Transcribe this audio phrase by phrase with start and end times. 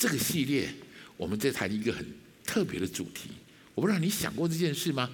[0.00, 0.72] 这个系列，
[1.18, 2.06] 我们在谈一个很
[2.42, 3.28] 特别的主题。
[3.74, 5.10] 我不知道你想过这件事吗？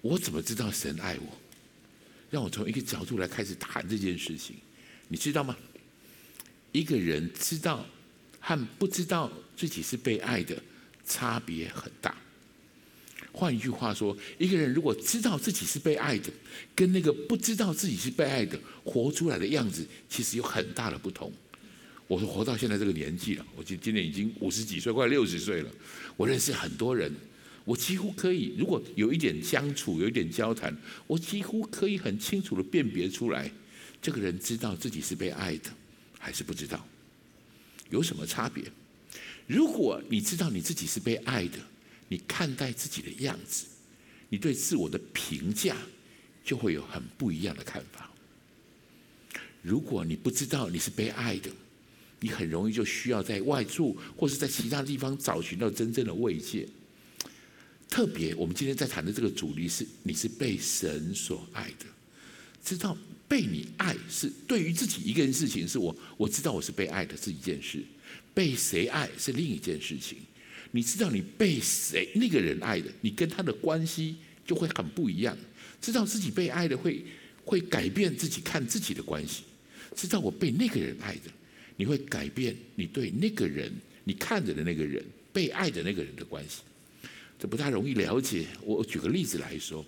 [0.00, 1.38] 我怎么知道神爱我？
[2.28, 4.56] 让我从一个角度来开始谈这件事情。
[5.06, 5.56] 你知道吗？
[6.72, 7.86] 一个人知道
[8.40, 10.60] 和不知道自己是被爱的
[11.06, 12.12] 差别很大。
[13.30, 16.32] 换一句话说，一个人如果知道自己是被爱的，
[16.74, 21.32] 跟那个不知道自己是被爱的活出来的样子，其实有很大的不同。
[22.08, 25.70] 我说活到现在这个年纪了，我今今年已经五十几岁，快六十岁了。
[26.16, 27.12] 我认识很多人，
[27.64, 33.50] 我几乎可以，如果有一点相处，有一点交谈，我几乎可以很清楚地辨别出来，
[34.00, 35.70] 这个人知道自己是被爱的，
[36.18, 36.86] 还是不知道，
[37.90, 38.64] 有什么差别？
[39.48, 41.58] 如果你知道你自己是被爱的，
[42.08, 43.66] 你看待自己的样子，
[44.28, 45.76] 你对自我的评价
[46.44, 48.08] 就会有很不一样的看法。
[49.60, 51.50] 如果你不知道你是被爱的，
[52.20, 56.66] 你很容易就需要在外处或是在其他地方找寻到真正的慰藉。
[57.88, 61.86] 特别，我们今天在谈的这个主题是：你是被神所爱的。
[62.64, 62.96] 知道
[63.28, 67.78] 被你爱是对于自己一个人事情，是我我知道我是被爱的是一件事；
[68.34, 70.18] 被谁爱是另一件事情。
[70.72, 75.36] 你知道你被谁那个人爱的，你跟他的关系就会很不一样。
[75.80, 77.04] 知道自己被爱的会
[77.44, 79.44] 会改变自己看自己的关系。
[79.94, 81.30] 知道我被那个人爱的。
[81.76, 83.70] 你会改变你对那个人，
[84.02, 86.62] 你看着的那个人，被爱的那个人的关系，
[87.38, 88.46] 这不太容易了解。
[88.62, 89.84] 我举个例子来说，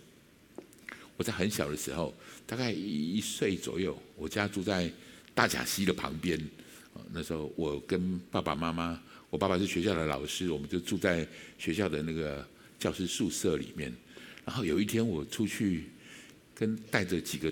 [1.16, 2.14] 我在很小的时候，
[2.46, 4.90] 大概一岁左右，我家住在
[5.34, 6.38] 大甲溪的旁边。
[7.10, 11.26] 那时候我跟爸爸妈妈，我爸爸是学校的老师，我们就住在
[11.58, 12.46] 学校的那个
[12.78, 13.90] 教师宿舍里面。
[14.44, 15.84] 然后有一天我出去，
[16.54, 17.50] 跟带着几个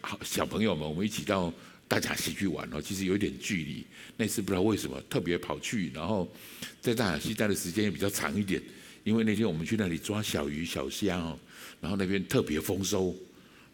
[0.00, 1.52] 好小朋友们，我们一起到。
[1.88, 3.84] 大甲溪去玩哦，其实有一点距离。
[4.16, 6.30] 那次不知道为什么特别跑去，然后
[6.80, 8.62] 在大甲溪待的时间也比较长一点。
[9.04, 11.38] 因为那天我们去那里抓小鱼小虾哦，
[11.80, 13.14] 然后那边特别丰收，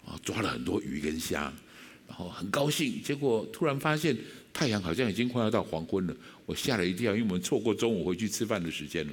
[0.04, 1.50] 啊，抓了很多鱼跟虾，
[2.06, 3.02] 然后很高兴。
[3.02, 4.14] 结果突然发现
[4.52, 6.14] 太阳好像已经快要到黄昏了，
[6.44, 9.12] 我吓了一跳，因为我们错过中午回去吃饭的时间了。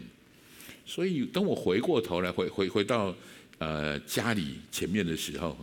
[0.86, 3.16] 所以等我回过头来回回回到
[3.60, 5.56] 呃家里前面的时候。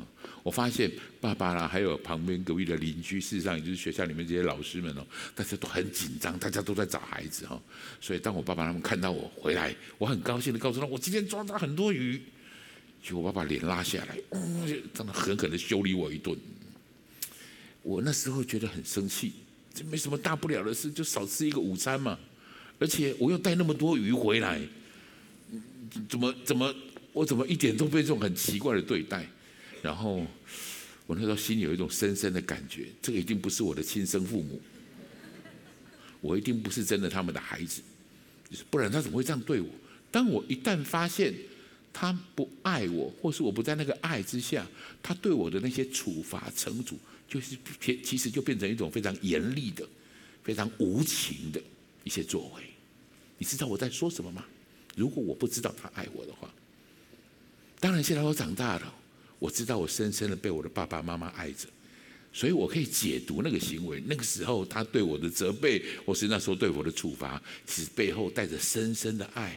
[0.43, 0.89] 我发现
[1.21, 7.61] 爸爸啦，还有旁边隔壁的邻居，事实上也就是学校里面这些老师们哦，大家都很紧张，大家都在找孩子哈。
[8.01, 12.23] 所以当我爸爸他们看到我回来，我很高兴的告诉他，我今天抓到很多鱼。
[13.03, 16.39] 结果我爸爸脸拉下来，嗯，就真的狠狠的修理我一顿。
[17.83, 19.33] 我那时候觉得很生气，
[19.75, 22.17] 这没什么大不了的事，就少吃一个午餐嘛。
[22.79, 24.61] 而且我又带那么多鱼回来，
[26.09, 26.73] 怎么怎么
[27.17, 29.27] 我怎么一点都被这种很奇怪的对待？
[29.81, 30.27] 然后
[31.07, 34.61] 我那时候心里有一种深深的感觉，这个一定不是我的亲生父母，
[36.21, 37.81] 我一定不是真的他们的孩子，
[38.69, 39.69] 不然他怎么会这样对我？
[40.11, 41.33] 当我一旦发现
[41.91, 44.67] 他不爱我，或是我不在那个爱之下，
[45.03, 49.89] 他对我的那些处罚惩处，就是其实就变成一种非常严厉的、
[50.45, 51.59] 非常无情的
[52.05, 52.63] 一些作为。
[53.39, 54.45] 你知道我在说什么吗？
[54.95, 56.53] 如果我不知道他爱我的话，
[57.87, 58.95] 当然现在我长大了。
[59.39, 61.69] 我知道我深深的被我的爸爸妈妈爱着，
[62.33, 64.03] 所以我可以解读那个行为。
[64.09, 69.57] 那个时候他对我的责备，或是那时候对我的处罚，其实背后带着深深的爱、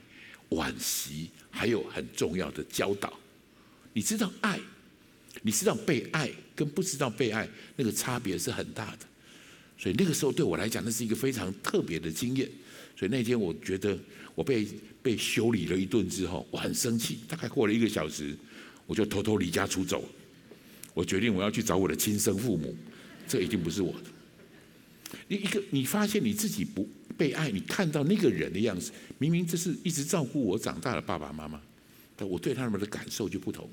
[0.49, 3.11] 惋惜，还有很重要的教导。
[3.93, 4.59] 你知道爱，
[5.41, 8.99] 你知道被爱跟不知道被爱那个差别是很大的。
[9.75, 12.47] 所以那个时候对我来讲，那是一个非常特别的经验。
[12.95, 13.97] 所以那天我觉得
[14.39, 14.65] 我被
[15.03, 17.19] 被修理了一顿之后，我很生气。
[17.27, 18.37] 大概过了一个小时。
[18.87, 20.03] 我就偷偷离家出走，
[20.95, 22.75] 我决定我要去找我的亲生父母，
[23.27, 25.19] 这一定不是我的。
[25.27, 31.61] 你一个，你发现你自己不被爱，你看到那个人的样子，明明这是一直照顾我长大的爸爸妈妈，
[32.15, 33.69] 但我对他们的感受就不同。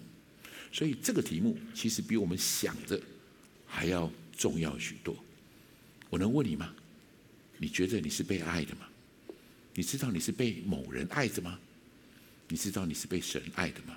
[0.70, 3.00] 所以这个题目其实比我们想的
[3.64, 5.16] 还要重要许多。
[6.10, 6.74] 我能问你吗？
[7.56, 8.80] 你觉得你是被爱的吗？
[9.76, 11.58] 你知道你是被某人爱着吗？
[12.48, 13.96] 你知道你是被神爱的吗？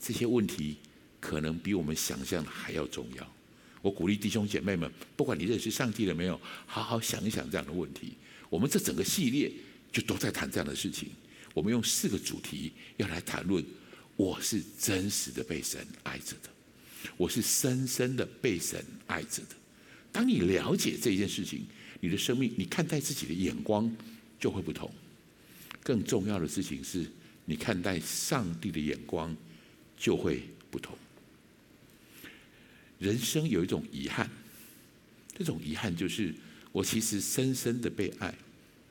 [0.00, 0.78] 这些问题
[1.20, 3.32] 可能比我们想象的还要重要。
[3.82, 8.14] 我鼓励弟兄姐妹们，不管你认识上帝了没有，好好想一想这样的问题。
[8.48, 9.52] 我们这整个系列
[9.92, 11.10] 就都在谈这样的事情。
[11.52, 13.62] 我们用四个主题要来谈论：
[14.16, 16.48] 我是真实的被神爱着的，
[17.18, 19.54] 我是深深的被神爱着的。
[20.10, 21.66] 当你了解这件事情，
[22.00, 23.94] 你的生命，你看待自己的眼光
[24.42, 24.92] 就会不同。
[25.82, 27.06] 更重要的事情是
[27.46, 29.34] 你看待上帝的眼光。
[29.94, 30.98] 就会不同。
[32.98, 34.28] 人生有一种遗憾，
[35.38, 36.34] 这种遗憾就是
[36.72, 38.34] 我其实深深的被爱，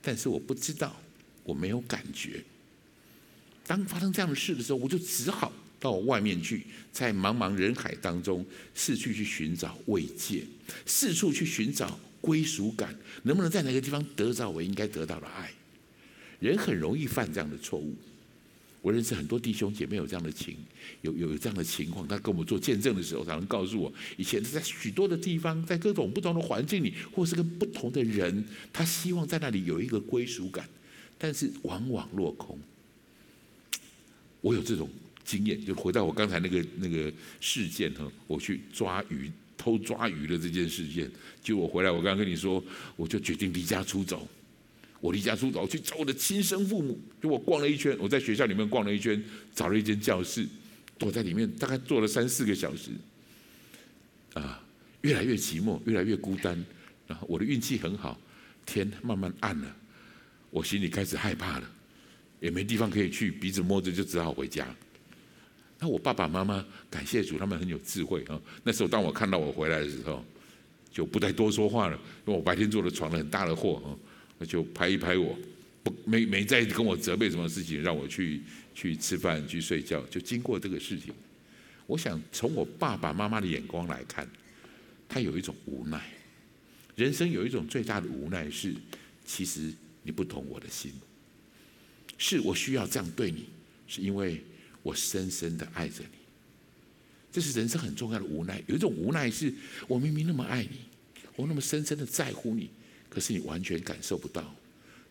[0.01, 0.95] 但是我不知道，
[1.44, 2.42] 我没有感觉。
[3.68, 5.51] 当发生这样的事的时候，我就只好
[5.81, 10.45] 到外面去，在茫茫人海当中四处去寻找慰藉，
[10.86, 15.51] 四处去寻找归属感，能不能在哪个地方得到我应该得到的爱？
[16.39, 17.94] 人很容易犯这样的错误。
[18.81, 20.57] 我认识很多弟兄姐妹有这样的情，
[21.01, 22.07] 有有这样的情况。
[22.07, 30.68] 他跟我们做见证的时候，常常告诉我，以前是在许多的地方，在各种不同的环境里，或是跟不同的人，他希望在那里有一个归属感，
[31.19, 32.57] 但是往往落空。
[34.41, 34.89] 我有这种
[35.23, 41.07] 经验，就回到我刚才那个那个事件哈，我去抓鱼偷抓鱼的这件事件，
[41.43, 42.63] 就我回来，我刚刚跟你说，
[42.95, 44.27] 我就决定离家出走。
[44.99, 49.23] 我离家出走去找我的亲生父母，就我逛了一圈，我在学校里面逛了一圈，
[49.53, 50.47] 找了一间教室，
[50.97, 52.89] 躲在里面，大概坐了三四个小时，
[54.33, 54.63] 啊，
[55.01, 56.63] 越来越寂寞，越来越孤单。
[57.07, 58.19] 然后我的运气很好，
[58.65, 59.75] 天慢慢暗了，
[60.49, 61.71] 我心里开始害怕了，
[62.39, 64.67] 也没地方可以去，鼻子摸着就只好回家。
[65.81, 68.39] 那我爸爸妈妈感谢主，他们很有智慧啊。
[68.63, 70.24] 那时候当我看到我回来的时候，
[70.92, 71.95] 就不再多说话了，
[72.25, 73.89] 因为我白天做了闯了很大的祸啊。
[74.45, 75.38] 就拍一拍我，
[75.83, 78.42] 不没没再跟我责备什么事情，让我去
[78.74, 80.01] 去吃饭去睡觉。
[80.07, 81.13] 就经过这个事情，
[81.86, 84.28] 我想从我爸爸妈妈的眼光来看，
[85.07, 86.01] 他有一种无奈。
[86.95, 88.74] 人生有一种最大的无奈是，
[89.25, 90.92] 其实你不懂我的心，
[92.18, 93.45] 是我需要这样对你，
[93.88, 94.44] 是因为
[94.83, 96.19] 我深深的爱着你。
[97.31, 98.62] 这是人生很重要的无奈。
[98.68, 99.54] 有一种无奈是，
[99.88, 100.80] 我明明那么爱你，
[101.36, 102.69] 我那么深深的在乎你。
[103.10, 104.56] 可是你完全感受不到，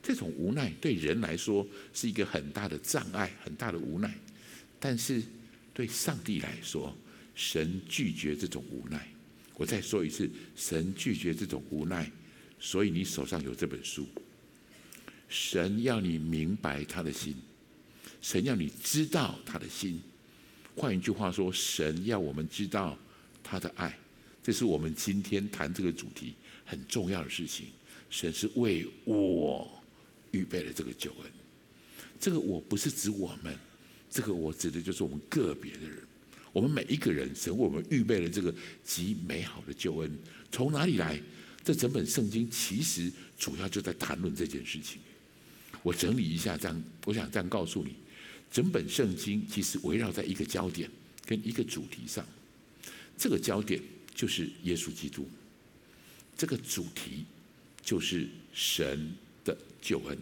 [0.03, 4.15] 这种无奈对人来说是一个很大的障碍，很大的无奈。
[4.79, 5.23] 但是
[5.75, 6.97] 对上帝来说，
[7.35, 9.07] 神拒绝这种无奈。
[9.55, 12.11] 我再说一次，神拒绝这种无奈。
[12.59, 14.07] 所以你手上有这本书，
[15.29, 17.35] 神要你明白他的心，
[18.21, 20.01] 神要你知道他的心。
[20.77, 22.97] 换一句话说，神要我们知道
[23.43, 23.97] 他的爱。
[24.43, 26.35] 这是我们今天谈这个主题
[26.65, 27.67] 很重要的事情。
[28.09, 29.71] 神是为我
[30.31, 31.31] 预备了这个救恩，
[32.19, 33.57] 这个我不是指我们，
[34.11, 35.99] 这个我指的就是我们个别的人，
[36.53, 38.53] 我们每一个人，神为我们预备了这个
[38.83, 40.11] 极美好的救恩，
[40.51, 41.21] 从哪里来？
[41.63, 44.99] 这整本圣经其实主要就在谈论这件事情。
[45.83, 47.95] 我整理一下，这样我想这样告诉你，
[48.51, 50.91] 整本圣经其实围绕在一个焦点
[51.25, 52.27] 跟一个主题上，
[53.17, 53.81] 这个焦点
[54.15, 55.29] 就是耶稣基督，
[56.37, 57.25] 这个主题。
[57.83, 59.11] 就是神
[59.43, 60.17] 的救恩，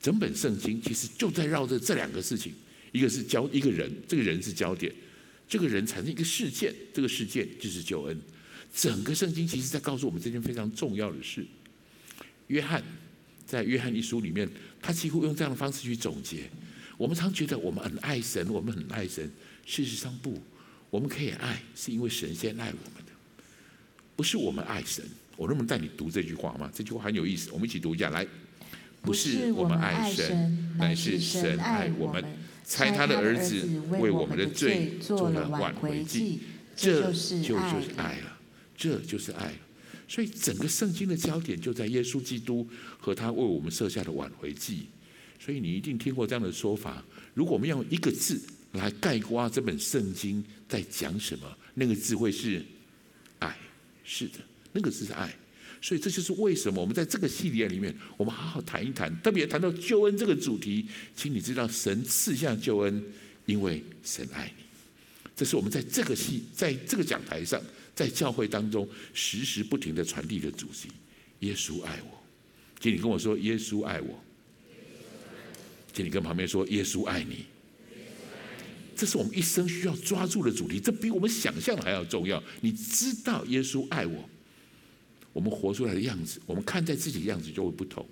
[0.00, 2.52] 整本圣经其实就在绕着这两个事情，
[2.92, 4.94] 一个是焦一个人，这个人是焦点，
[5.48, 8.20] 这个人产生一个事件，这个事件就是救恩。
[8.72, 11.44] 整个圣经其实在告诉我们这件非常重要的事。
[12.48, 12.84] 约翰
[13.46, 14.48] 在约翰一书里面，
[14.80, 16.48] 他几乎用这样的方式去总结。
[16.96, 19.30] 我们常觉得我们很爱神，我们很爱神，
[19.64, 20.40] 事实上不，
[20.90, 23.12] 我们可以爱，是因为神先爱我们的，
[24.14, 25.04] 不是我们爱神。
[25.36, 26.70] 我能不能带你读这句话吗？
[26.74, 28.26] 这句话很有意思，我们一起读一下来。
[29.02, 32.24] 不是我们爱神，乃是神爱我们，
[32.64, 36.40] 猜他的儿子为我们的罪做了挽回祭，
[36.74, 38.38] 这就就是爱了，
[38.74, 39.58] 这就是爱了。
[40.08, 42.66] 所以整个圣经的焦点就在耶稣基督
[42.98, 44.86] 和他为我们设下的挽回祭。
[45.38, 48.40] 所以你一定听过这样的说法：如果我们要用一个字
[48.72, 52.64] 来概括这本圣经在讲什么，那个字会是
[53.38, 53.56] 爱。
[54.04, 54.38] 是的。
[54.72, 55.34] 那个字是爱，
[55.80, 60.86] 所以这就是为什么我们在这个系列里面，我们好好谈一谈，特别谈到救恩这个主题。
[61.14, 63.02] 请你知道，神赐下救恩，
[63.46, 64.64] 因为神爱你。
[65.34, 67.58] 这是我们在这个系，在这个讲台上，
[67.94, 70.90] 在教会当中，时时不停的传递的主题。
[71.40, 72.22] 耶稣爱我，
[72.78, 74.22] 请你跟我说，耶稣爱我。
[75.96, 77.46] 请你跟旁边说，耶稣爱你。
[78.94, 82.42] 这是我们一生需要抓住的主题，这比我们想象的还要重要。
[82.60, 84.28] 你知道耶稣爱我。
[85.32, 88.06] 我们活出来的样子，我们看待自己的样子就会不同。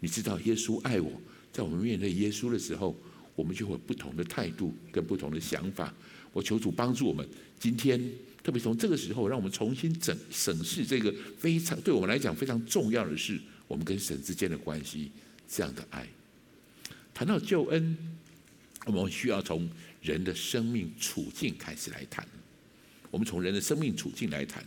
[0.00, 1.12] 你知道耶稣爱我，
[1.52, 2.96] 在我们面对耶稣的时候，
[3.36, 5.94] 我们就会有不同的态度跟不同的想法。
[6.32, 7.24] 我求主帮助我们，
[7.60, 8.00] 今天
[8.42, 15.12] 特别从这个时候，让我们重新整审视这个非常对我们来讲非常重要的事，我们跟神之间的关系，
[15.48, 16.04] 这样的爱。
[17.18, 17.98] 谈到救恩，
[18.86, 19.68] 我们需要从
[20.00, 22.24] 人的生命处境开始来谈。
[23.10, 24.64] 我们从人的生命处境来谈。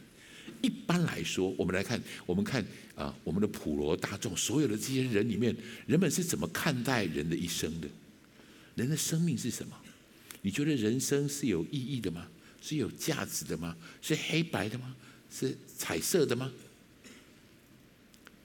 [0.62, 2.62] 一般来说，我们来看，我们看
[2.94, 5.56] 啊，我们的普罗大众，所有的这些人里面，
[5.88, 7.88] 人们是怎么看待人的一生的？
[8.76, 9.74] 人的生命是什么？
[10.42, 12.28] 你觉得人生是有意义的吗？
[12.62, 13.78] 是有价值的吗？
[14.02, 14.94] 是黑白的吗？
[15.30, 16.52] 是彩色的吗？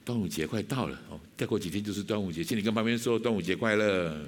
[0.06, 4.24] 端午节快到了哦，再过几天就是端午节，请你跟旁边说端午节快乐。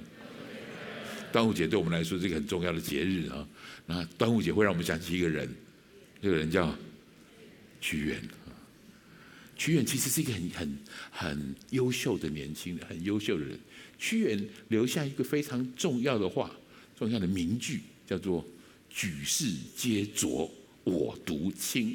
[1.30, 3.46] 端午节对我们来说是一个很重要的节日啊。
[3.86, 5.48] 那端午节会让我们想起一个人，
[6.20, 6.74] 这个人叫
[7.80, 8.20] 屈原。
[9.56, 10.78] 屈原其实是一个很很
[11.12, 13.56] 很优秀的年轻人，很优秀的人。
[14.00, 16.50] 屈原留下一个非常重要的话，
[16.98, 18.44] 重要的名句，叫做
[18.90, 20.50] “举世皆浊，
[20.82, 21.92] 我独清；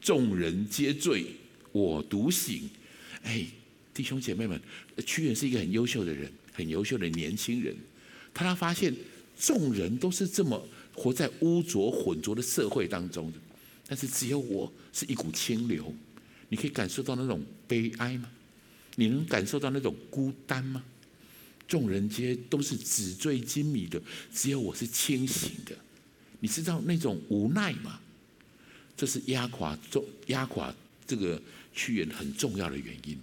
[0.00, 1.26] 众人皆醉，
[1.72, 2.68] 我独醒。”
[3.22, 3.44] 哎，
[3.92, 4.60] 弟兄姐妹们，
[5.04, 7.76] 屈原是一个很优秀的人，很优秀的年轻人。
[8.32, 8.94] 他发现
[9.38, 13.38] 众人都是这么活在污浊浑浊的社会当中的，
[13.86, 15.92] 但是只有我是一股清流。
[16.48, 18.30] 你可以感受到那种悲哀吗？
[18.94, 20.82] 你能感受到那种孤单吗？
[21.66, 24.00] 众人皆都是纸醉金迷的，
[24.32, 25.76] 只有我是清醒的。
[26.40, 28.00] 你知道那种无奈吗？
[28.96, 30.74] 这是压垮重压垮
[31.06, 31.40] 这个
[31.78, 33.16] 屈原很重要的原因。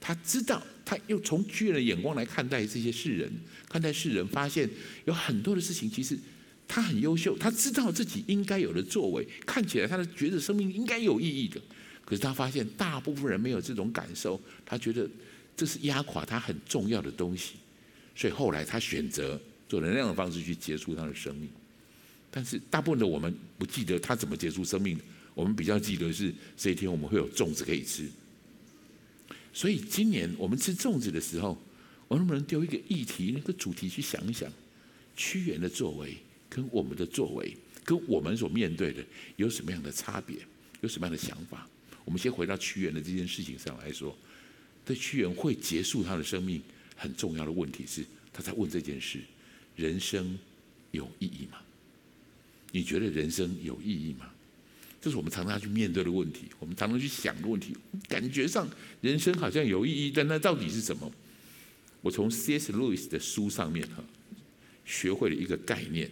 [0.00, 3.30] 他知道，他又从屈原的眼光来看待这些世人，
[3.68, 4.68] 看待世人，发现
[5.04, 6.18] 有很多的事情，其实
[6.66, 11.60] 他很优秀，他知道自己应该有的作为，看起来他的觉得生命应该有意义的。
[12.04, 15.08] 可是他发现大部分人没有这种感受，他觉得
[15.56, 17.54] 这是压垮他很重要的东西，
[18.16, 21.48] 所以后来他选择做能量的方式去结束他的生命。
[22.28, 28.08] 但是大部分的我们不记得他怎么结束生命的，我们比较记得是这一天我们会有粽子可以吃。
[29.52, 31.60] 所以今年我们吃粽子的时候，
[32.08, 34.50] 我能不能丢一个议题、那个主题去想一想，
[35.14, 36.16] 屈原的作为
[36.48, 39.04] 跟我们的作为，跟我们所面对的
[39.36, 40.36] 有什么样的差别，
[40.80, 41.68] 有什么样的想法？
[42.04, 44.16] 我们先回到屈原的这件事情上来说，
[44.84, 46.60] 对屈原会结束他的生命
[46.96, 49.20] 很重要的问题是，他在问这件事：
[49.76, 50.38] 人生
[50.90, 51.58] 有意义吗？
[52.70, 54.31] 你觉得人生有意义吗？
[55.02, 57.76] 这是我们常常要去面对的问题，我们常常去想的问题。
[58.08, 58.68] 感觉上
[59.00, 61.10] 人生好像有意义，但那到底是什么？
[62.02, 62.72] 我从 C.S.
[62.72, 64.04] Lewis 的书上面哈，
[64.84, 66.08] 学会了一个概念。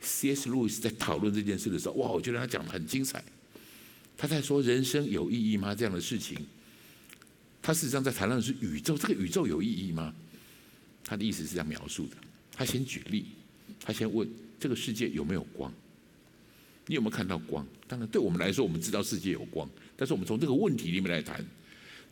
[0.00, 0.50] C.S.
[0.50, 3.24] Lewis 在讨论这件事的时候，哇，我觉得他讲得很精彩。
[4.16, 5.72] 他在说人生有意义吗？
[5.72, 6.36] 这样的事情，
[7.62, 8.98] 他事实上在谈论的是宇宙。
[8.98, 10.12] 这个宇宙有意义吗？
[11.04, 12.16] 他的意思是这样描述的。
[12.52, 13.26] 他先举例，
[13.80, 15.72] 他先问这个世界有没有光？
[16.86, 17.66] 你有没有看到光？
[17.86, 19.68] 当然，对我们来说，我们知道世界有光。
[19.96, 21.44] 但是我们从这个问题里面来谈，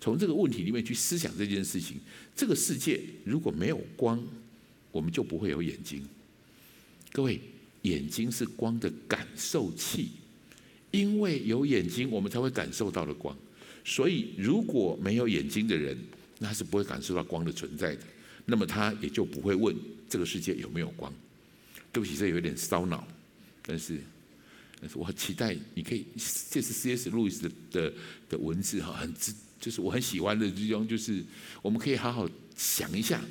[0.00, 1.98] 从这个问题里面去思想这件事情。
[2.34, 4.22] 这个世界如果没有光，
[4.92, 6.02] 我们就不会有眼睛。
[7.12, 7.40] 各位，
[7.82, 10.10] 眼睛是光的感受器。
[10.92, 13.36] 因为有眼睛，我们才会感受到的光。
[13.84, 15.96] 所以，如果没有眼睛的人，
[16.38, 18.02] 那是不会感受到光的存在的。
[18.44, 19.76] 那么，他也就不会问
[20.08, 21.12] 这个世界有没有光。
[21.92, 23.06] 对不起，这有点烧脑，
[23.62, 24.00] 但是
[24.94, 26.06] 我很期待你可以，
[26.50, 27.10] 这是 C.S.
[27.10, 27.92] 路易斯的的
[28.30, 29.14] 的文字哈，很
[29.60, 31.22] 就是我很喜欢的这种，就是
[31.60, 33.22] 我们可以好好想一下，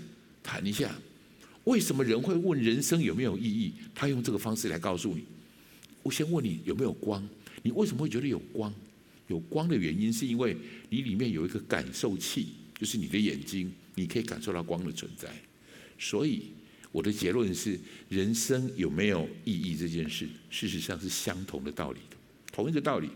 [0.43, 0.95] 谈一下，
[1.63, 3.73] 为什么人会问人生有没有意义？
[3.95, 5.23] 他用这个方式来告诉你。
[6.03, 7.27] 我先问你有没有光。
[7.61, 8.73] 你为什么会觉得有光？
[9.27, 10.55] 有光的原因是因为
[10.89, 15.29] 你里面有一个感受器，就是你的眼睛，你可以感受到光的存在。
[15.97, 16.51] 所以
[16.91, 17.79] 我的结论是，
[18.09, 22.17] 人生有没有意义这件事，事实上是相同的道理的，
[22.51, 23.09] 同一个道理。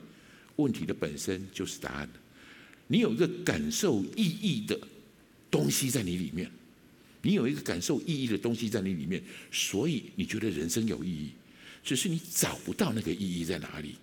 [0.57, 2.07] 问题的本身就是答案。
[2.85, 4.79] 你有一个感受意义的
[5.49, 6.51] 东西在你里面，
[7.23, 11.31] 你有一个感受意义的东西在你里面，所以你觉得人生有意义，
[11.83, 13.95] 只是你找不到那个意义在哪里。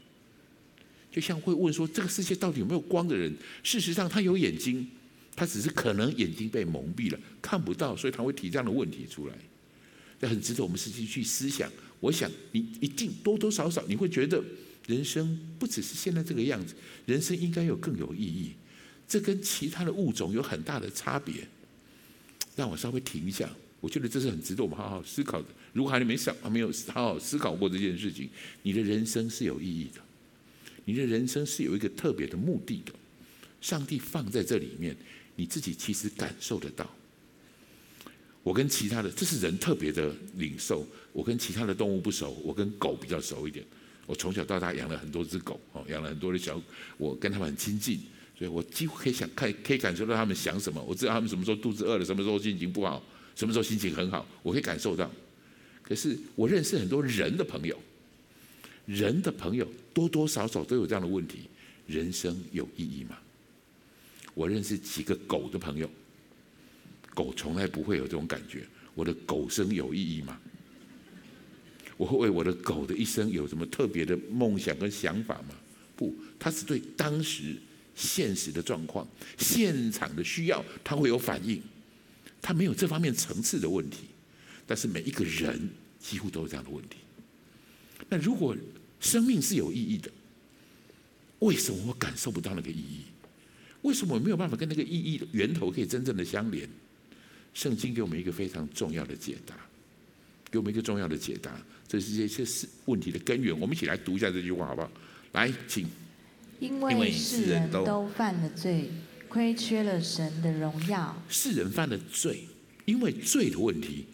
[1.12, 3.32] 就像会问说，这个世界到底有没有光的人？
[3.62, 4.88] 事实上，他有眼睛，
[5.36, 9.34] 他只是可能眼睛被蒙蔽了，看不到，所以他会提这样的问题出来。
[10.20, 11.70] 这很值得我们实际去思想。
[11.98, 14.42] 我想你一定多多少少你会觉得，
[14.86, 16.74] 人生不只是现在这个样子，
[17.06, 18.52] 人生应该有更有意义。
[19.08, 21.46] 这跟其他的物种有很大的差别。
[22.56, 23.48] 让我稍微停一下，
[23.80, 25.48] 我觉得这是很值得我们好好思考的。
[25.72, 28.28] 如果还没想，还没有好好思考过这件事情，
[28.62, 30.00] 你的人生是有意义的。
[30.84, 32.92] 你的人生是有一个特别的目的的，
[33.60, 34.96] 上帝放在这里面，
[35.36, 36.90] 你自己其实感受得到。
[38.42, 40.87] 我跟其他的，这是人特别的领受。
[41.12, 43.64] 我跟其他的动物不熟，我跟狗比较熟一点。
[44.06, 46.61] 我从小到大养了很多只狗，哦，养了很多的小，
[46.97, 48.00] 我跟他们很亲近，
[48.38, 50.82] 所以我几乎可以想看，可以感受到他们想什么。
[50.82, 53.02] 我知道他们什么时候肚子饿了，什么时候心情不好，
[53.37, 55.11] 什么时候心情很好，我可以感受到。
[55.82, 57.78] 可是我认识很多人的朋友。
[58.87, 61.42] 人的朋友多多少少都有这样的问题：
[61.87, 63.16] 人生有意义吗？
[64.35, 65.88] 我认识几个狗的朋友，
[67.14, 68.66] 狗从来不会有这种感觉。
[68.94, 70.40] 我的狗生有意义吗？
[71.96, 75.54] 我会为我的狗的一生有什么特别的梦想跟想法吗？
[75.94, 77.56] 不，它是对当时
[77.94, 81.62] 现实的状况、现场的需要，它会有反应。
[82.42, 84.04] 它没有这方面层次的问题，
[84.66, 86.96] 但是每一个人几乎都有这样的问题。
[88.08, 88.56] 那如果
[88.98, 90.10] 生命是有意义的，
[91.40, 93.02] 为什么我感受不到那个意义？
[93.82, 96.68] 为什么我没有办法跟那个意义的源头可以真正的相连？
[97.54, 99.54] 圣经给我们一个非常重要的解答，
[100.50, 101.50] 给我们一个重要的解答，
[101.87, 103.59] 这是这些是问题的根源。
[103.59, 104.90] 我们一起来读一下这句话，好不好？
[105.33, 105.87] 来，请。
[106.61, 108.90] 因为世人都犯了罪，
[109.28, 111.23] 亏缺了神的荣耀。
[111.26, 112.45] 世人犯了罪，
[112.85, 114.04] 因为罪的问题，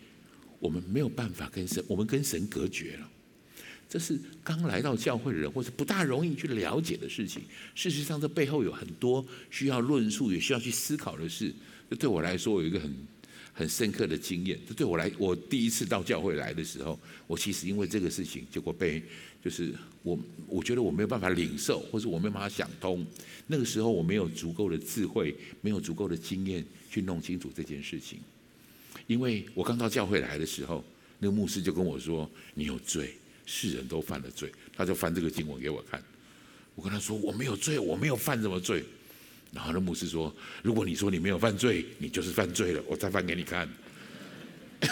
[0.60, 3.10] 我们没有办法跟神，我们跟神隔绝了。
[3.88, 7.42] 这是刚来到教会的人，或者不大容易去了解的事情。
[7.74, 11.52] 事实上，这背后有很多需要论述，也需要去思考的事。
[11.90, 12.94] 这对我来说，有一个很
[13.56, 14.56] 很深刻的经验。
[14.68, 19.02] 这对我来，我第一次到教会来的时候，我其实因为这个事情，结果被。
[19.44, 19.72] 就是
[20.02, 23.06] 我，我觉得我没有办法领受，或者我没有办法想通。
[23.46, 28.18] 那个时候我没有足够的智慧，没有足够的经验去弄清楚这件事情。
[29.06, 30.84] 因为我刚到教会来的时候，
[31.20, 36.02] 那个牧师就跟我说：“你有罪，世人都犯了罪。”他就翻这个经文给我看。
[36.74, 38.82] 我跟他说：“我没有罪，我没有犯什么罪。”
[39.52, 42.82] 然后那牧师说：“如果你说你没有犯罪，你就是犯罪了。
[42.86, 43.68] 我再翻给你看。”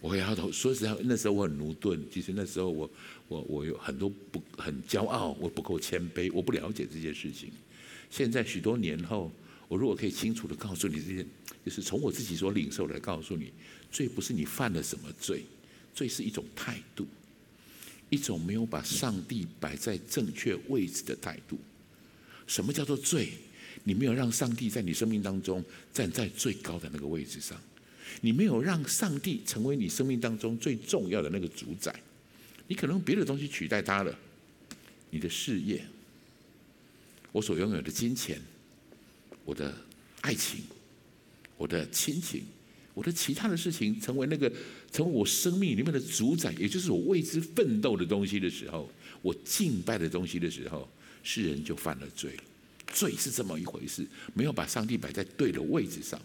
[0.00, 2.00] 我摇摇头，说实在，那时候我很駑钝。
[2.12, 2.90] 其实那时候我，
[3.26, 7.50] 我，我有很多不很骄傲，我不够谦卑，我不了解这件事情。
[8.10, 9.32] 现在许多年后，
[9.66, 11.26] 我如果可以清楚地告诉你这些，
[11.64, 13.52] 就是从我自己所领受来告诉你，
[13.90, 15.44] 罪不是你犯了什么罪，
[15.94, 17.06] 罪是一种态度，
[18.08, 21.58] 一种没有把上帝摆在正确位置的态度。
[22.48, 23.28] 什么叫做罪？
[23.84, 27.56] 你没有让上帝在你生命当中站在最高的那个位置上。
[28.20, 31.94] 你没有让上帝成为你生命当中最重要的那个主宰，
[32.66, 34.18] 你可能别的东西取代他了。
[35.10, 35.84] 你的事业，
[37.32, 38.40] 我所拥有的金钱，
[39.44, 39.72] 我的
[40.22, 40.60] 爱情，
[41.56, 42.42] 我的亲情，
[42.94, 44.52] 我的其他的事情，成为那个
[44.90, 48.90] 成为我生命里面的主宰，也就是我为之奋斗的东西的时候，
[49.22, 50.88] 我敬拜的东西的时候，
[51.22, 52.36] 世人就犯了罪。
[52.92, 56.20] 罪是这么一回事，没有把上帝摆在对的位置上。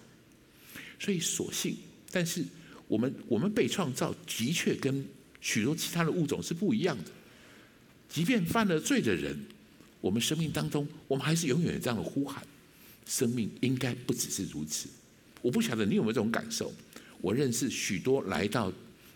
[1.00, 1.76] 所以，所幸，
[2.10, 2.44] 但是
[2.88, 5.06] 我们我们被创造的确跟
[5.42, 7.12] 许多其他的物种是不一样的。
[8.08, 9.38] 即便犯了罪的人，
[10.00, 12.42] 我们生命当中，我们还是永远有这样的呼喊：
[13.06, 14.88] 生命应该不只是如此。
[15.42, 16.74] 我不晓得你有没有这种感受？
[17.20, 18.72] 我认识许多来到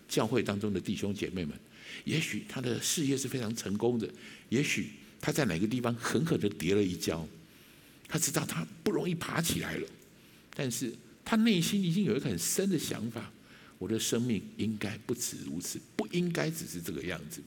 [0.09, 1.57] 教会当中的弟兄姐妹们，
[2.03, 4.09] 也许他的事业是非常成功的，
[4.49, 4.89] 也许
[5.27, 7.27] 他在哪个地方狠狠的跌了一跤，
[8.07, 9.87] 他知道他不容易爬起来了，
[10.55, 10.93] 但是。
[11.25, 13.29] 他内心已经有一个很深的想法：
[13.77, 17.41] 我的生命应该不止如此，不应该只是这个样子。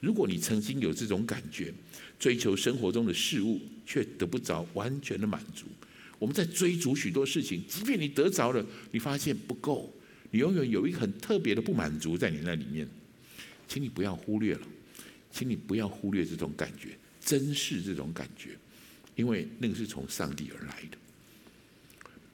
[0.00, 1.72] 如果你曾经有这种感觉，
[2.18, 5.64] 追求生活中的事物却得不着完全的满足，
[6.18, 9.90] 我们在追逐许多事情，即便你得着了，你发现不够，
[10.30, 12.86] 你永远有一个很特别的不满足在你那里面。
[13.66, 14.60] 请你不要忽略了，
[15.32, 16.90] 请你不要忽略这种感觉，
[17.24, 18.50] 珍视这种感觉，
[19.16, 20.98] 因为那个是从上帝而来的。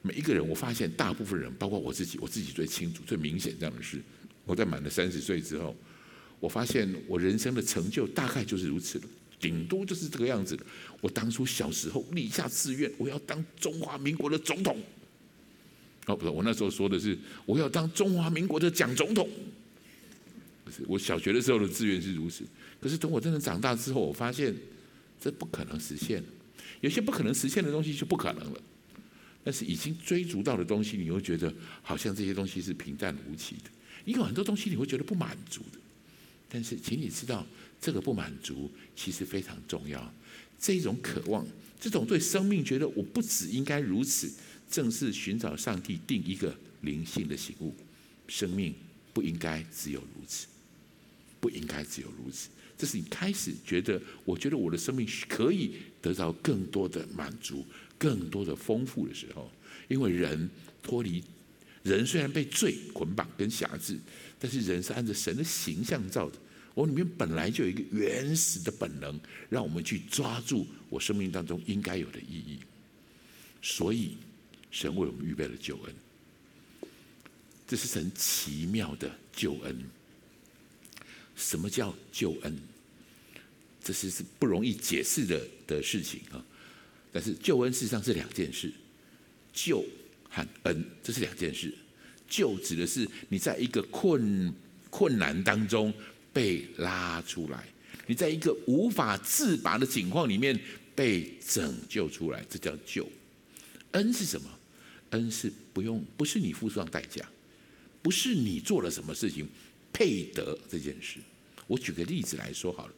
[0.02, 4.00] 每一个人，我发现大部分人，包括我自己，我自己最清楚、最明显这样的事。
[4.46, 5.76] 我在满了三十岁之后，
[6.40, 9.04] 我发现我人生的成就大概就是如此了，
[9.38, 10.58] 顶多就是这个样子。
[11.02, 14.82] 我当初小时候立下志愿，我要当中华民国的总统。
[16.06, 19.28] 哦，不是，我那时候说的是我要当中华民国的蒋总统。
[20.64, 22.42] 不是，我小学的时候的志愿是如此。
[22.80, 24.54] 可是等我真的长大之后，我发现
[25.20, 26.22] 这不可能实现。
[26.80, 28.60] 有些不可能实现的东西就不可能了。
[29.44, 31.52] 但是已经追逐到的东西，你又觉得
[31.82, 33.70] 好像这些东西是平淡无奇的。
[34.04, 35.78] 你有很多东西你会觉得不满足的。
[36.48, 37.46] 但是，请你知道，
[37.80, 40.12] 这个不满足其实非常重要。
[40.58, 41.46] 这种渴望，
[41.80, 44.30] 这种对生命觉得我不只应该如此，
[44.68, 47.74] 正是寻找上帝定一个灵性的醒悟。
[48.26, 48.74] 生命
[49.14, 50.46] 不应该只有如此，
[51.40, 52.48] 不应该只有如此。
[52.80, 57.62] 这是你开始觉得，我觉得我的生命可以得到更多的满足。
[57.98, 59.52] 更多的丰富的时候，
[59.86, 60.48] 因为人
[60.82, 61.22] 脱离
[61.82, 63.98] 人虽然被罪捆绑跟辖制，
[64.38, 66.38] 但是人是按照神的形象造的。
[66.72, 72.60] 我里面本来就有一个原始的本能，让我们去抓住我生命当中应该有的意义。
[73.60, 74.16] 所以，
[74.70, 75.94] 神为我们预备了救恩，
[77.66, 79.84] 这是神奇妙的救恩。
[81.40, 82.56] 什么叫救恩？
[83.82, 86.44] 这是是不容易解释的的事情啊。
[87.10, 88.70] 但是救恩事实上是两件事，
[89.52, 89.84] 救
[90.28, 91.74] 和恩这是两件事。
[92.28, 94.54] 救指的是你在一个困
[94.90, 95.92] 困难当中
[96.32, 97.66] 被拉出来，
[98.06, 100.56] 你在一个无法自拔的境况里面
[100.94, 103.08] 被拯救出来，这叫救。
[103.92, 104.48] 恩是什么？
[105.10, 107.28] 恩是不用，不是你付上代价，
[108.00, 109.48] 不是你做了什么事情
[110.00, 111.18] 配得这件事。
[111.66, 112.92] 我举个例子来说好了。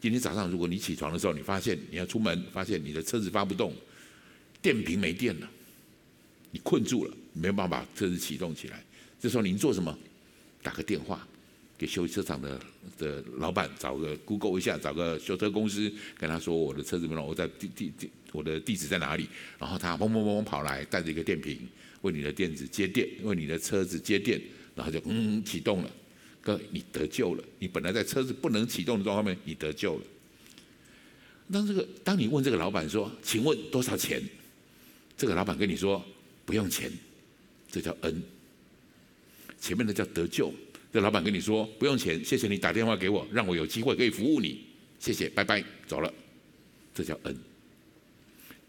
[0.00, 3.74] 今天早上，如果你起床的时候，你发现你要出门，发现你的车子发不动，
[4.62, 5.50] 电瓶没电了，
[6.50, 8.82] 你困住了，没有办法把车子启动起来。
[9.20, 9.94] 这时候您做什么？
[10.62, 11.28] 打个电话
[11.76, 12.58] 给修车厂的
[12.96, 19.28] 的老板，找个 Google 一下，找个修车公司，跟他说我的车子没了，我在地地地，我的地址在哪里？
[19.58, 21.68] 然后他砰砰砰砰跑来，带着一个电瓶，
[22.00, 24.40] 为你的电子接电，为你的车子接电，
[24.74, 25.90] 然后就嗯启动了。
[26.42, 27.44] 哥，你得救了。
[27.58, 30.04] 你本来在车子不能启动的状况面，你得救了。
[31.52, 34.22] 当这个，当你问这个老板说：“请问多少钱？”
[35.18, 36.02] 这个老板跟你说
[36.46, 36.90] ：“不用钱。”
[37.70, 38.22] 这叫恩。
[39.60, 40.52] 前面的叫得救。
[40.92, 44.64] 这老板跟你说：“不用钱，谢谢你打电话给我，让我有机会可以服务你，
[44.98, 46.12] 谢谢，拜拜，走了。”
[46.94, 47.36] 这叫恩。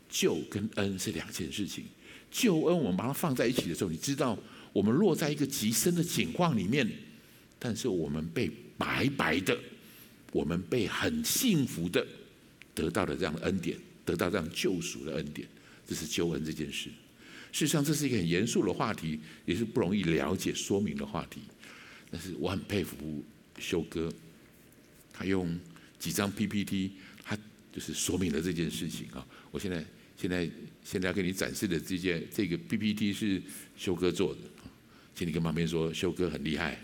[0.10, 1.86] 救跟恩是两件事情。
[2.29, 4.38] 救恩，我们把它放在一起的时候，你知道，
[4.73, 6.91] 我们落在一个极深的景况里面。
[7.63, 9.56] 但是我们被白白的，
[10.32, 12.04] 我们被很幸福的
[12.74, 15.47] 得到了这样的恩典，得到这样救赎的恩典，
[15.88, 16.89] 这是救恩这件事。
[17.52, 21.41] 事实上，这是一个很严肃的话题，也是不容易了解说明的话题。
[22.10, 23.24] 但是我很佩服
[23.60, 24.12] 修哥，
[25.13, 25.56] 他用
[26.00, 26.93] 几张 PPT，
[27.24, 27.38] 他
[27.71, 29.24] 就是说明了这件事情啊。
[29.52, 29.86] 我现在
[30.17, 30.50] 现在
[30.84, 33.39] 现在要给你展示的这件这个 PPT 是
[33.78, 34.39] 修哥做的，
[35.13, 36.82] 请你跟旁边说，修哥很厉害。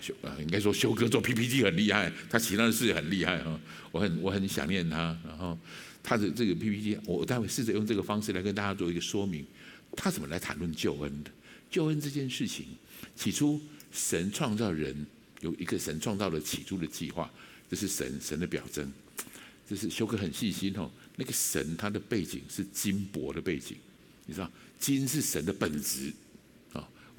[0.00, 3.58] 修啊，应该说修哥做 PPT 很厉害，他其他的事也很厉害哈。
[3.90, 5.58] 我很我很想念他，然后
[6.02, 9.46] 他的这个 PPT，我待会试着用这个方式来跟大家做一个说明，
[9.96, 11.30] 他怎么来谈论救恩的？
[11.70, 12.66] 救恩这件事情，
[13.14, 13.60] 起初
[13.92, 15.06] 神创造人
[15.40, 17.30] 有一个神创造的起初的计划，
[17.70, 18.90] 这是神神的表征。
[19.68, 23.76] 这是修哥很细心哦，那个神他的背景是金箔的背景，
[24.24, 26.10] 你知道金是神的本质。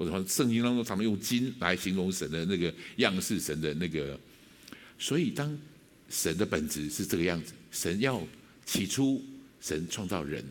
[0.00, 4.18] 或者说，圣经当中常常用金来形容神的那个样式，神的那个。
[4.98, 5.58] 所以，当
[6.08, 8.26] 神的本质是这个样子，神要
[8.64, 9.22] 起初
[9.60, 10.42] 神创造人，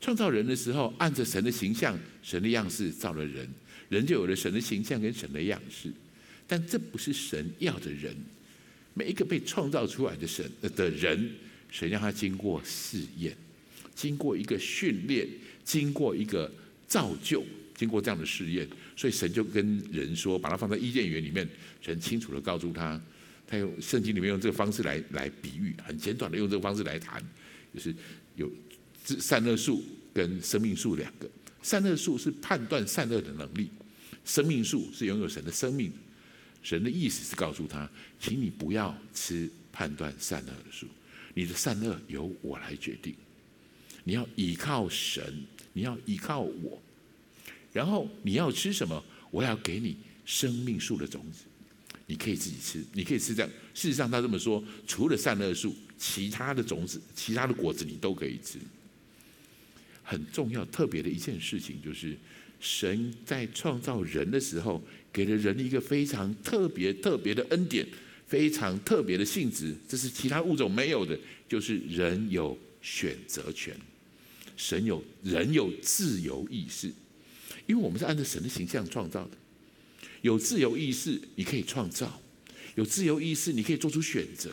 [0.00, 3.46] 创造人的时候，按着神的形象、神的样式造了人，
[3.90, 5.92] 人就有了神的形象跟神的样式。
[6.46, 8.16] 但这不是神要的人。
[8.94, 11.30] 每一个被创造出来的神的人，
[11.70, 13.36] 神让他经过试验，
[13.94, 15.28] 经过一个训练，
[15.62, 16.50] 经过一个
[16.88, 17.44] 造就。
[17.80, 21.48] 经过这样的试验，所以神就跟人说，把它放在伊甸园里面，
[21.80, 23.00] 神清楚的告诉他，
[23.46, 27.24] 他用圣经里面用这个方式来来比喻，很简短的用这个方式来谈，
[27.72, 27.94] 就是
[28.36, 28.52] 有
[29.02, 31.26] 善恶树跟生命树两个，
[31.62, 33.70] 善恶树是判断善恶的能力，
[34.26, 35.90] 生命树是拥有神的生命。
[36.62, 37.90] 神的意思是告诉他，
[38.20, 40.86] 请你不要吃判断善恶的树，
[41.32, 43.14] 你的善恶由我来决定，
[44.04, 46.78] 你要依靠神，你要依靠我。
[47.72, 49.02] 然后你要吃什么？
[49.30, 51.44] 我要给你生命树的种子，
[52.06, 53.50] 你可以自己吃，你可以吃这样。
[53.74, 58.58] 事实上，他这么说，除了善恶树，其他的种子、其他的果子，你都可以吃。
[60.02, 62.16] 很重要、特别的一件事情，就是
[62.58, 67.86] 神在创造人的时候，给了人一个非常特别、特别的恩典，
[68.26, 71.16] 非常特别的性质，这是其他物种没有的，
[71.48, 73.76] 就是人有选择权，
[74.56, 76.92] 神有人有自由意识。
[77.70, 79.30] 因为我们是按照神的形象创造的，
[80.22, 82.08] 有自由意识，你可以创造；
[82.74, 84.50] 有自由意识，你可以做出选择。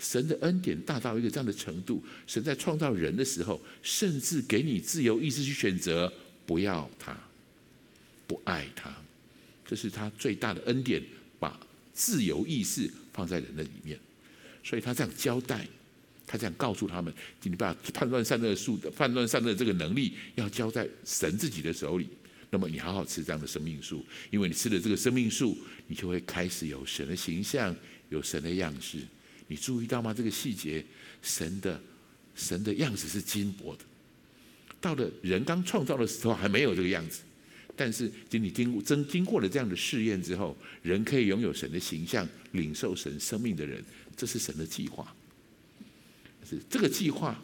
[0.00, 6.12] 神的恩典大到一个这样的程度，神在创造人的时候，甚至给你自由意识去选择
[6.44, 7.16] 不要他，
[8.26, 8.92] 不爱他。
[9.64, 11.00] 这是他最大的恩典，
[11.38, 11.56] 把
[11.94, 13.96] 自由意识放在人的里面。
[14.64, 15.64] 所以他这样交代，
[16.26, 22.08] 他这样告诉他们：你把判断善恶树的判断善恶这个能力，要交在神自己的手里。
[22.50, 27.74] 那么你好好吃这样的生命树，因为你吃了这个生命树，你就会开始有神的形象，
[28.08, 28.98] 有神的样式。
[29.46, 30.12] 你注意到吗？
[30.12, 30.84] 这个细节，
[31.22, 31.80] 神的
[32.34, 33.84] 神的样子是金箔的。
[34.80, 37.20] 到了人刚创造的时候还没有这个样子，
[37.76, 43.84] 但是经你经过真经过了这样的试验之后，人可以拥有神的形象，领受神生命的人，
[44.16, 45.14] 这是神的计划。
[46.48, 47.40] 是这个计划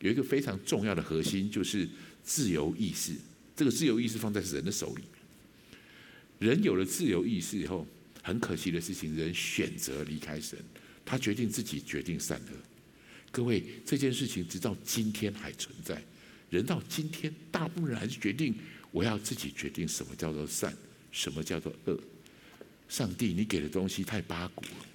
[0.00, 1.86] 有一个非常重要的核心，就是
[2.22, 3.12] 自由意识。
[3.56, 5.02] 这个自由意识放在人的手里，
[6.38, 7.86] 人有了自由意识以后，
[8.22, 10.58] 很可惜的事情，人选择离开神，
[11.06, 12.52] 他决定自己决定善恶。
[13.32, 16.02] 各位，这件事情直到今天还存在，
[16.50, 18.54] 人到今天，大部分人还是决定
[18.90, 20.76] 我要自己决定什么叫做善，
[21.10, 21.98] 什么叫做恶。
[22.90, 24.86] 上帝，你给的东西太八股了，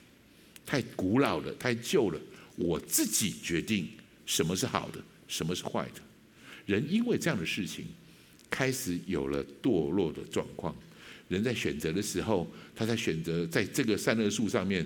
[0.65, 2.21] 太古老了，太旧了，
[2.56, 3.89] 我自己决定
[4.28, 6.02] 什么是好的，什么是坏的。
[6.67, 7.88] 人因为这样的事情，
[8.51, 10.75] 开始有了堕落的状况。
[11.29, 14.85] 人在选择的时候，他在选择在这个善恶树上面，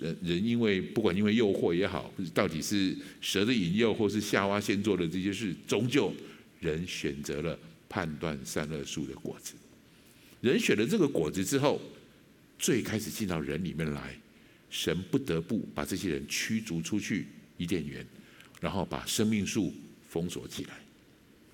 [0.00, 6.12] 人人因为不管因为诱惑也好，到底是蛇的引诱，或是夏娃先做的这些事，终究
[6.58, 7.56] 人选择了
[7.88, 9.54] 判断善恶树的果子。
[10.40, 11.80] 人选了这个果子之后，
[12.58, 14.18] 最开始进到人里面来，
[14.68, 18.04] 神不得不把这些人驱逐出去伊甸园，
[18.60, 19.72] 然后把生命树
[20.08, 20.85] 封锁起来。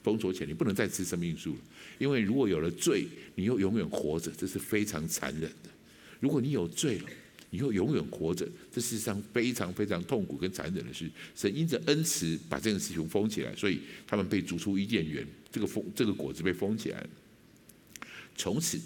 [0.02, 1.60] 封锁起来，你不能再吃生命树了，
[1.98, 5.70] 因为如果有了罪，你又永远活着，这是非常残忍的。
[6.18, 7.08] 如果你有罪了，
[7.50, 11.10] 你又永远活着，这世上非常非常痛苦跟残忍的事。
[11.36, 17.06] 神因着恩慈把这件事情封起来，所以他们被逐出伊甸园，这个封这个果子被封起来。
[18.36, 18.80] 从此，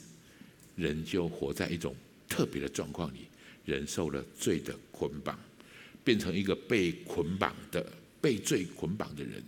[0.74, 1.94] 人就活在一种
[2.28, 3.20] 特别的状况里，
[3.64, 5.38] 人受了罪的捆绑，
[6.02, 9.42] 变成一个被捆绑的、被罪捆绑的人。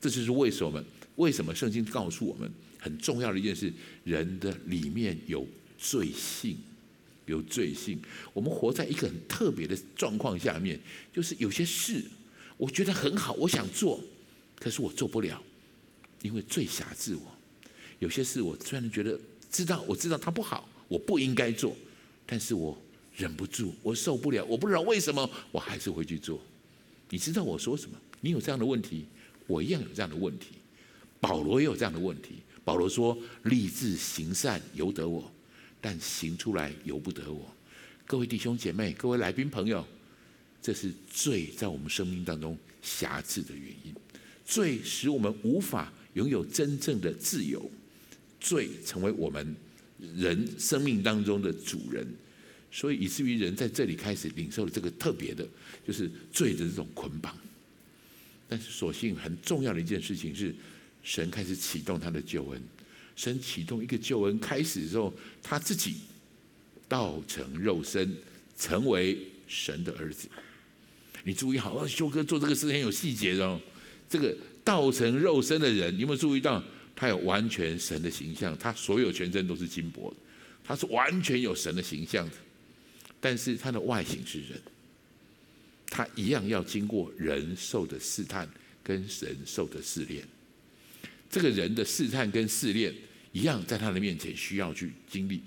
[0.00, 0.82] 这就是为什么。
[1.16, 3.70] 为什么圣经告诉我们很重要的一件事？
[4.04, 6.56] 人的里面有罪性，
[7.26, 8.00] 有罪性。
[8.32, 10.80] 我们活在一个很特别的状况下面，
[11.12, 12.02] 就是有些事
[12.56, 14.02] 我觉得很好，我想做，
[14.58, 15.42] 可是我做不了，
[16.22, 17.36] 因为罪辖制我。
[17.98, 21.76] 有些事我虽然觉得知道，我知道它不好，我不应该做，
[22.24, 22.80] 但是我
[23.14, 26.40] 忍不住，我受不了，我不知道为什么，我还是会去做。
[27.10, 27.98] 你知道我说什么？
[28.22, 29.04] 你有这样的问题，
[29.50, 30.52] 我一样有这样的问题。
[31.18, 32.36] 保罗也有这样的问题。
[32.64, 35.30] 保罗说：“立志行善由得我，
[35.80, 37.52] 但行出来由不得我。”
[38.06, 39.84] 各位弟兄姐妹，各位来宾朋友，
[40.62, 43.94] 这是罪在我们生命当中辖制的原因。
[44.44, 47.70] 罪使我们无法拥有真正的自由，
[48.40, 49.54] 罪成为我们
[50.16, 52.06] 人生命当中的主人，
[52.70, 55.46] 所以以至于人在这里开始领受了这个特别的，
[55.86, 57.36] 就是罪的这种捆绑。
[58.50, 60.54] 但是，所幸很重要的一件事情是。
[61.02, 62.62] 神开始启动他的救恩，
[63.16, 65.10] 神启动一个救恩开始之后，
[65.42, 65.96] 他自己
[66.86, 68.14] 道成肉身，
[68.54, 69.16] 成为
[69.48, 70.28] 神的儿子。
[71.24, 73.58] 你注意好，修哥做这个事很有细节的哦。
[74.10, 76.62] 这个道成肉身的人，你有没有注意到？
[76.94, 80.14] 他有完全神的形象，他所有全身都是金箔，
[80.62, 82.36] 他是完全有神的形象的。
[83.18, 84.60] 但是他的外形是人，
[85.90, 88.48] 他一样要经过人受的试探，
[88.82, 90.24] 跟神受的试炼。
[91.28, 92.94] 这个人的试探跟试炼
[93.32, 95.42] 一样，在他的面前需要去经历。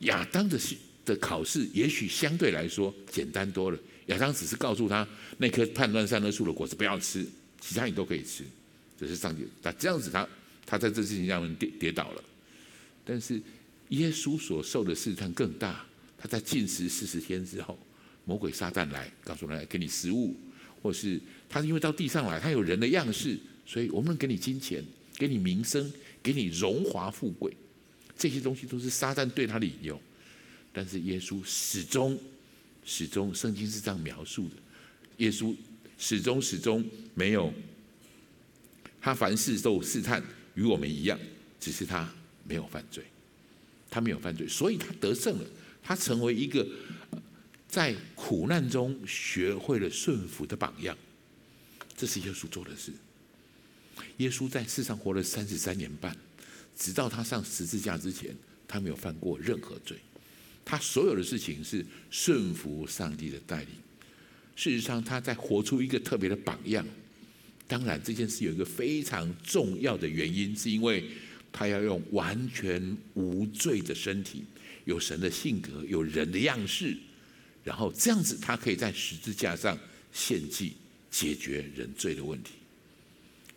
[0.00, 0.58] 亚当的
[1.04, 3.78] 的考试也许相对来说简单多了。
[4.06, 7.26] 亚当只是告诉他那棵判断善恶树的果子不要吃，
[7.60, 8.44] 其他你都可以吃。
[9.00, 10.28] 这是上帝，那这样子他
[10.66, 12.22] 他在这事情上面跌跌倒了。
[13.04, 13.40] 但是
[13.88, 15.84] 耶稣所受的试探更大。
[16.20, 17.78] 他在禁食四十天之后，
[18.28, 20.36] 魔鬼撒旦来告诉人来给你食物，
[20.82, 24.84] 或是他是因为到地上来，他有人的样式，所以我们能给你金钱。
[25.16, 27.52] 给你名声，给你荣华富贵，
[28.16, 30.00] 这些东西都是撒旦对他的引诱。
[30.72, 32.16] 但是耶稣始终、
[32.84, 34.54] 始终，圣经是这样描述的：
[35.16, 35.52] 耶稣
[35.98, 37.52] 始终、始终没有，
[39.00, 40.22] 他凡事都试探，
[40.54, 41.18] 与我们一样，
[41.58, 42.08] 只是他
[42.46, 43.02] 没有犯罪，
[43.90, 45.44] 他没有犯罪，所以他得胜了，
[45.82, 46.64] 他成为一个
[47.68, 50.96] 在苦难中学会了顺服的榜样。
[51.96, 52.92] 这是耶稣做的事。
[54.16, 56.16] 耶稣在世上活了三十三年半，
[56.76, 58.34] 直到他上十字架之前，
[58.66, 59.96] 他没有犯过任何罪。
[60.64, 63.68] 他所有的事情是顺服上帝的带领。
[64.56, 66.86] 事实上，他在活出一个特别的榜样。
[67.66, 71.04] 当然，这件事有一个非常重要的原因，是因为
[71.52, 74.44] 他要用完全无罪的身体，
[74.84, 76.96] 有神的性格，有人的样式，
[77.64, 79.78] 然后这样子，他可以在十字架上
[80.12, 80.74] 献祭，
[81.10, 82.52] 解决人罪的问题。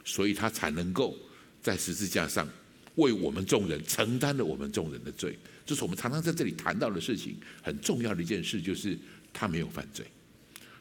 [0.03, 1.15] 所以他才能够
[1.61, 2.49] 在十字架上
[2.95, 7.37] 为我们众人承担了我们众人的罪，这是我们常常在这里谈到的事情。
[7.61, 8.97] 很重要的一件事就是
[9.31, 10.05] 他没有犯罪，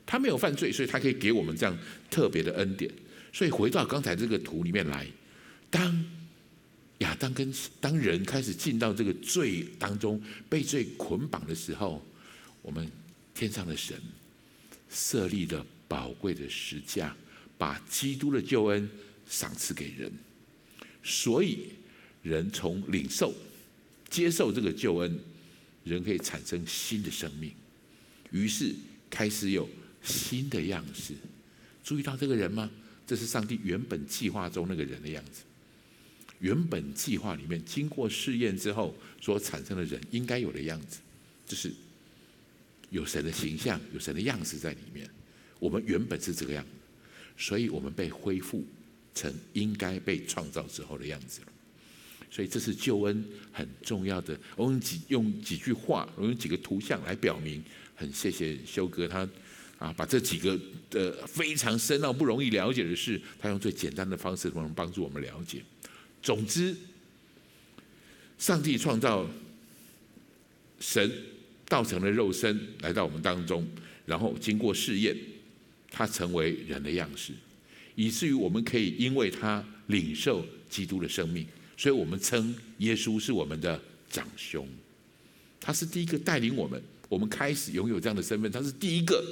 [0.07, 1.79] 他没有犯罪，所以他可以给我们这样
[2.11, 2.91] 特别的恩典。
[3.33, 5.07] 所以回到刚才这个图里面来，
[5.71, 6.05] 当
[6.99, 12.05] 亚当跟当人开始进到这个罪当中，被罪捆绑的时候，
[12.63, 12.91] 我们
[13.41, 13.97] 天上的神
[14.91, 17.17] 设立了宝贵的石架，
[17.57, 18.89] 把基督的救恩。
[19.31, 20.13] 赏赐给人，
[21.05, 21.69] 所以
[22.21, 23.33] 人从领受、
[24.09, 25.21] 接受这个救恩，
[25.85, 27.53] 人可以产生新的生命，
[28.33, 28.75] 于是
[29.09, 29.71] 开始有
[30.03, 31.15] 新的样式。
[31.85, 32.69] 注意到这个人吗？
[33.07, 35.43] 这是上帝原本计划中那个人的样子。
[36.41, 40.99] 原本计划里面经过试验之后所产生的人应该有的样子，
[41.47, 41.73] 就是
[42.91, 45.09] 有神的形象、有神的样式在里面。
[45.59, 46.65] 我们原本是这个样，
[47.37, 48.65] 所以我们被恢复
[49.15, 51.47] 成应该被创造之后的样子了。
[52.31, 54.39] 所以这是救恩很重要的。
[54.57, 57.63] 我们几用几句话，我用几个图像来表明。
[57.97, 59.29] 很谢谢修哥他
[59.79, 65.63] 啊，把这几个的非常深奥不容易了解的事，他用最简单的方式能帮助我们了解。
[66.23, 66.75] 总之，
[68.39, 69.29] 上帝创造
[70.79, 71.13] 神，
[71.71, 73.65] 道成了肉身来到我们当中，
[74.05, 75.17] 然后经过试验，
[75.89, 77.33] 他成为人的样式，
[77.95, 83.81] 以至于我们可以因为他领受基督的生命，所以我们称耶稣是我们的
[84.11, 84.69] 长兄，
[85.61, 86.83] 他是第一个带领我们。
[87.09, 89.25] 我们开始拥有这样的身份，他是第一个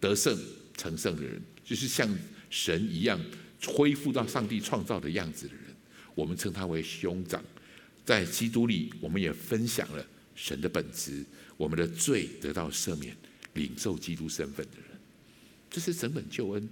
[0.00, 0.38] 得胜
[0.76, 2.08] 成圣的人，就是像
[2.50, 3.20] 神一样
[3.66, 5.62] 恢复到上帝创造的样子的人。
[6.14, 7.42] 我们称他为兄长，
[8.04, 11.24] 在基督里，我们也分享了神的本质，
[11.56, 13.16] 我们的罪得到赦免，
[13.54, 14.86] 领受基督身份的人。
[15.68, 16.68] 这是整本救恩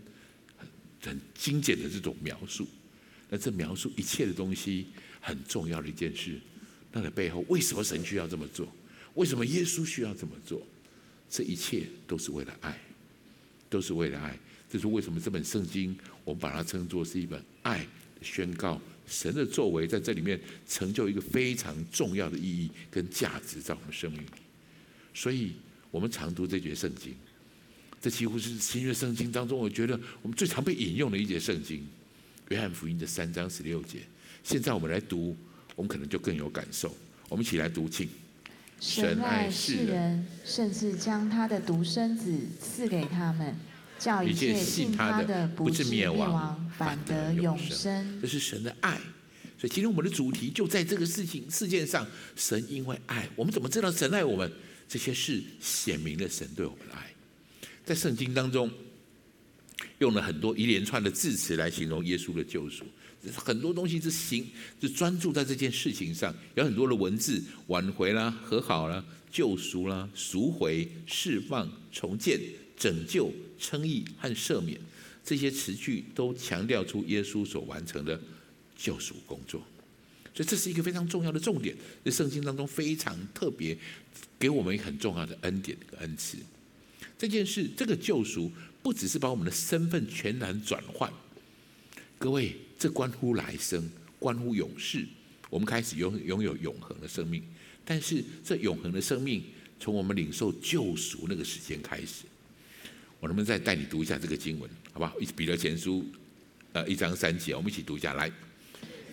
[0.57, 0.69] 很
[1.01, 2.69] 很精简的这种描述。
[3.29, 4.87] 那这描述一切的东西
[5.21, 6.39] 很重要的一件事，
[6.93, 8.71] 那的背后为什么神需要这么做？
[9.15, 10.65] 为什么耶稣需要这么做？
[11.31, 12.79] 这一切都是为了爱，
[13.69, 14.39] 都是为了爱。
[14.71, 17.87] 这是为什么这本圣经我们把它称作是一本爱
[18.23, 18.81] 宣告。
[19.07, 24.27] 神的作为在这里面成就一个非常重要的意义跟价值在我们生命里。
[25.13, 25.53] 所以
[25.91, 27.15] 我们常读这节圣经，
[28.01, 31.87] 这几乎是新约圣经当中我觉得我们最常被引用的一节圣经——
[32.51, 33.99] 约翰福音的三章十六节。
[34.43, 35.37] 现在我们来读，
[35.77, 36.95] 我们可能就更有感受。
[37.29, 38.09] 我们一起来读，请。
[38.81, 43.57] 神爱世人，甚至将他的独生子赐给他们，
[43.99, 48.21] 叫一切信他的不是灭亡，反得永生。
[48.21, 48.99] 这是神的爱。
[49.59, 52.07] 所以今天我们的主题就在这个事情事件上。
[52.37, 54.53] 神因为爱，我们怎么知道神爱我们？
[54.87, 57.11] 这些事显明了神对我们的爱。
[57.85, 58.71] 在圣经当中，
[59.99, 62.85] 用了很多一连串的字词来形容耶稣的救赎。
[63.35, 64.47] 很多东西是行，
[64.81, 72.39] 是专注在这件事情上，有很多的文字，挽回啦、和好啦、救赎啦、赎回、释放、重建、
[72.77, 74.81] 拯救、称义和赦免，
[75.25, 78.21] 这些词句都强调出耶稣所完成的
[78.77, 79.63] 救赎工作。
[80.35, 83.77] 所以这是一个非常重要的重点，在圣经当中非常特别，
[84.39, 86.39] 给我们一个很重要的恩典和恩赐。
[87.17, 88.51] 这件事，这个救赎
[88.83, 91.13] 不只是把我们的身份全然转换，
[92.19, 92.57] 各位。
[92.77, 95.07] 这关乎来生，关乎永世。
[95.49, 97.43] 我们开始拥拥有永恒的生命，
[97.83, 99.43] 但是这永恒的生命
[99.81, 102.25] 从我们领受救赎那个时间开始。
[103.25, 105.15] 我能不能再带你读一下这个经文，好不好？
[105.35, 106.05] 彼得前书，
[106.75, 108.31] 呃，一章三节，我们一起读一下来。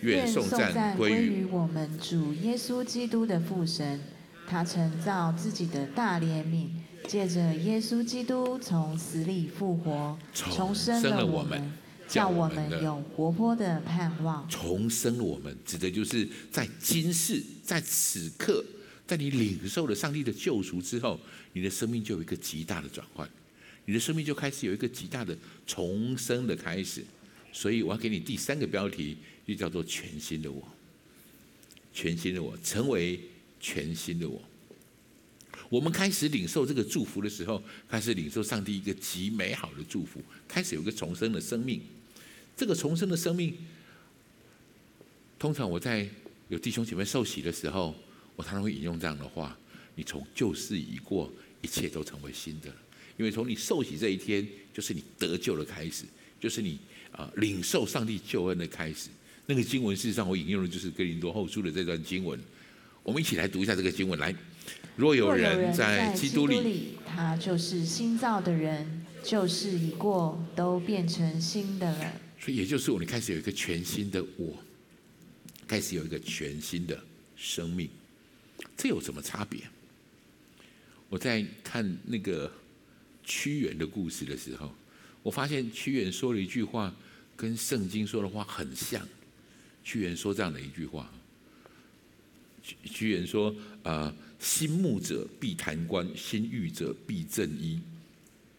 [0.02, 3.98] 愿颂赞归于我们主耶稣基督的父神，
[4.46, 6.68] 他曾造自己的大怜悯，
[7.08, 11.72] 借着耶稣基督从死里复活，重生了我们。
[12.06, 18.62] 叫我们有活泼的盼望，重生了我们，指的就是在今世，在此刻，
[19.06, 21.18] 在你领受了上帝的救赎之后，
[21.54, 23.26] 你的生命就有一个极大的转换，
[23.84, 27.04] 你的生命就开始有一个极大的重生的开始。
[27.52, 29.16] 所以我要给你第三个标题，
[29.46, 30.66] 就叫做全新的我，
[31.92, 33.20] 全新的我，成为
[33.60, 34.42] 全新的我。
[35.68, 41.80] 我们开始领受这个祝福的时候，开始领受上帝一个极美好的祝福，开始有一个重生的生命。
[42.56, 43.54] 这个重生的生命，
[45.38, 46.08] 通常我在
[46.48, 47.94] 有弟兄姐妹受洗的时候，
[48.36, 49.58] 我常常会引用这样的话：
[49.94, 52.70] 你从旧事已过，一切都成为新的。
[53.16, 56.04] 因为从你受洗这一天，就是你得救的开始，
[56.40, 56.78] 就是你
[57.10, 59.08] 啊领受上帝救恩的开始。
[59.46, 62.38] 那个经文事实上我引用的就是哥林多后书的这段经文。
[63.02, 64.18] 我们一起来读一下这个经文。
[64.18, 64.32] 来，
[64.94, 72.12] 若有人在基督里，他就是新造的人，旧事已过，都变成新的了。
[72.38, 74.56] 所以，也就是我，们开始有一个全新的我，
[75.66, 76.96] 开始有一个全新的
[77.34, 77.90] 生命，
[78.76, 79.60] 这有什么差别？
[81.08, 82.50] 我在看那个
[83.24, 84.72] 屈原的故事的时候，
[85.22, 86.94] 我发现屈原说了一句话，
[87.36, 89.06] 跟圣经说的话很像。
[89.84, 91.12] 屈原说这样的一句话：
[92.62, 97.80] 屈屈原说，啊，心慕者必弹冠，心欲者必正衣。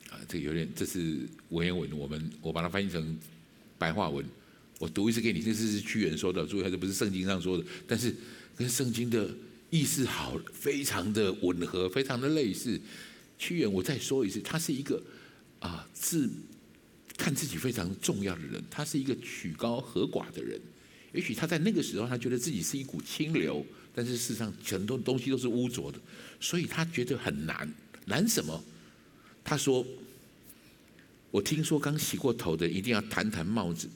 [0.10, 3.18] 啊，这个有点，这是文言文，我们我把它翻译成。
[3.76, 4.26] 白话文，
[4.80, 5.42] 我读一次给你。
[5.42, 8.16] 这是屈原说的，注意，这不是圣经上说的，但是
[8.56, 9.30] 跟圣经的
[9.70, 12.80] 意思好，非常的吻合，非常的类似。
[13.44, 15.04] 屈原，我再说一次，他是一个
[15.60, 16.30] 啊自
[17.18, 20.58] 看自己非常重要的人，他是一个曲高和寡的人。
[21.12, 26.00] 也许他在那个时候，他觉得自己是一股清流，但是事实上很多东西都是污浊的，
[26.40, 27.70] 所以他觉得很难。
[28.06, 28.64] 难什么？
[29.44, 29.86] 他说。
[31.34, 33.90] 我听说刚洗过头的一定要弹弹帽子，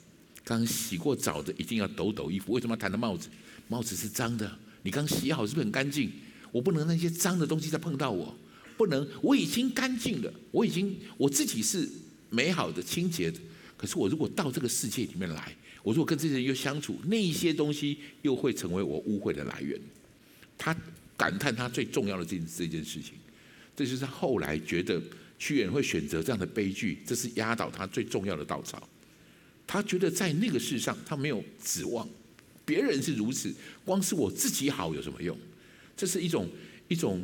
[0.43, 2.51] 刚洗过澡的一定要抖抖衣服。
[2.51, 3.29] 为什么要弹弹帽子？
[3.67, 6.11] 帽子是脏的，你刚洗好是不是很干净？
[6.51, 8.35] 我不能那些脏的东西再碰到我，
[8.77, 9.07] 不能。
[9.21, 11.89] 我已经干净了，我已经我自己是
[12.29, 13.39] 美好的、清洁的。
[13.75, 19.77] 可是我如果到这个世界里面来，我如果跟这些人又相处，那一些东西又会成为我污秽的来源。
[20.57, 20.75] 他
[21.17, 23.13] 感叹他最重要的这这件事情，
[23.75, 25.01] 这就是后来觉得。
[25.39, 28.89] 屈原会选择这样的悲剧，这是压倒他最重要的稻草。
[29.67, 32.09] 他觉得在那个世上，他没有指望，
[32.65, 33.53] 别人是如此，
[33.85, 35.37] 光是我自己好有什么用？
[35.95, 36.49] 这是一种
[36.87, 37.23] 一种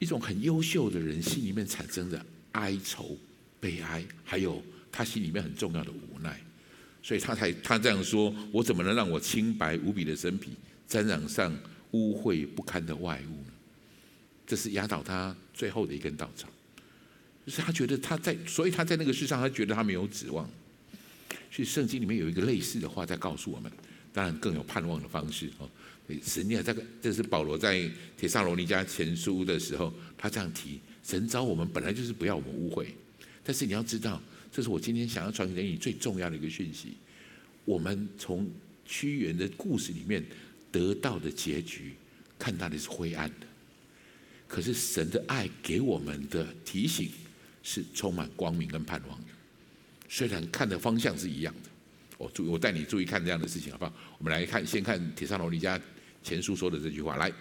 [0.00, 3.16] 一种很优秀的人心里面产生的哀愁、
[3.60, 6.40] 悲哀，还有他心里面很重要的无奈。
[7.02, 10.50] 所以他才他这样说：“我怎么能让我清白无比的身体
[10.88, 11.56] 沾染上
[11.92, 13.52] 污秽不堪的外物呢？”
[14.46, 16.48] 这是压倒他最后的一根稻草。
[17.46, 20.48] 就是他觉得他在，所以他在那个世上，他觉得他没有指望。
[21.50, 23.70] 所以圣经里面有一个类似的话在告诉我们，
[24.12, 25.68] 当然更有盼望的方式哦。
[26.22, 32.94] 神啊，这个这是保罗在铁上罗尼迦前书的时候，他这样提：神招我们本来就是不要我们误会，
[33.44, 36.94] 但是你要知道，这是我今天想要传给你最重要的一个讯息。
[37.64, 38.48] 我们从
[38.84, 40.24] 屈原的故事里面
[40.72, 41.92] 得到的结局，
[42.38, 43.46] 看到的是灰暗的，
[44.48, 47.10] 可是神的爱给我们的提醒。
[47.62, 49.26] 是充满光明跟盼望的，
[50.08, 51.68] 虽然看的方向是一样的。
[52.16, 53.92] 我注，我带你注意看这样的事情，好不好？
[54.16, 55.78] 我们来看，先看《铁上罗尼迦
[56.22, 57.16] 前书》说的这句话。
[57.16, 57.32] 来，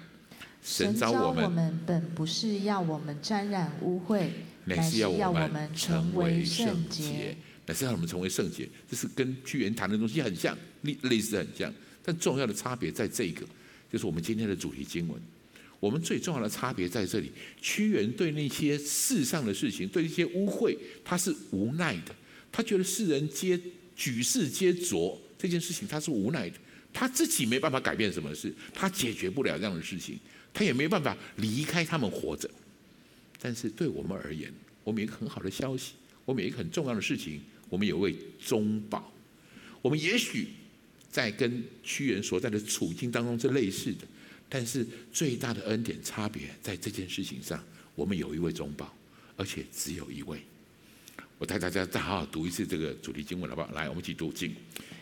[0.61, 4.29] 神召我们本不是要我们沾染污秽，
[4.65, 7.35] 乃是要我们成为圣洁。
[7.65, 8.67] 乃是要我们成为圣洁。
[8.89, 11.71] 这是跟屈原谈的东西很像，类类似很像，
[12.03, 13.45] 但重要的差别在这个，
[13.91, 15.21] 就是我们今天的主题经文。
[15.79, 20.75] 我们最重要的差别在这里，屈原对那些世上的事情，对一些污秽，
[21.05, 22.13] 他是无奈的。
[22.51, 23.57] 他觉得世人皆
[23.95, 26.55] 举世皆浊这件事情，他是无奈的。
[26.93, 30.19] 他自己没办法改变什么事，他解决不了这样的事情，
[30.53, 32.49] 他也没办法离开他们活着。
[33.41, 34.51] 但是对我们而言，
[34.83, 35.93] 我们有一个很好的消息，
[36.25, 39.11] 我们有一个很重要的事情，我们有一位中保。
[39.81, 40.47] 我们也许
[41.09, 44.05] 在跟屈原所在的处境当中是类似的。
[44.51, 47.63] 但是最大的恩典差别在这件事情上，
[47.93, 48.91] 我们有一位中保，
[49.37, 50.41] 而且只有一位。
[51.37, 53.71] 我带大家再好好读一次这个主题经文好不好？
[53.73, 54.53] 来，我们一起读经。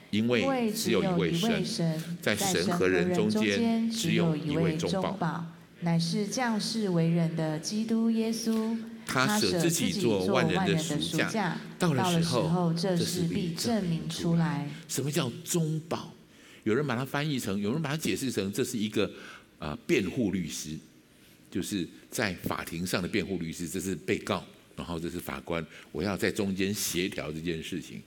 [0.09, 5.45] 因为只有一位神，在神和人中间只有一位中保，
[5.81, 8.77] 乃是降世为人的基督耶稣。
[9.05, 10.97] 他舍自己做万人的赎
[11.29, 14.69] 价，到了时候，这事必证明出来。
[14.87, 16.13] 什么叫中保？
[16.63, 19.09] 有人把它翻译成，有人把它解释成，这是一个。
[19.59, 20.77] 啊，辩护律师
[21.49, 24.45] 就是在法庭上的辩护律师，这是被告，
[24.75, 27.99] 然后这是法官，我要在中间协调这件事情。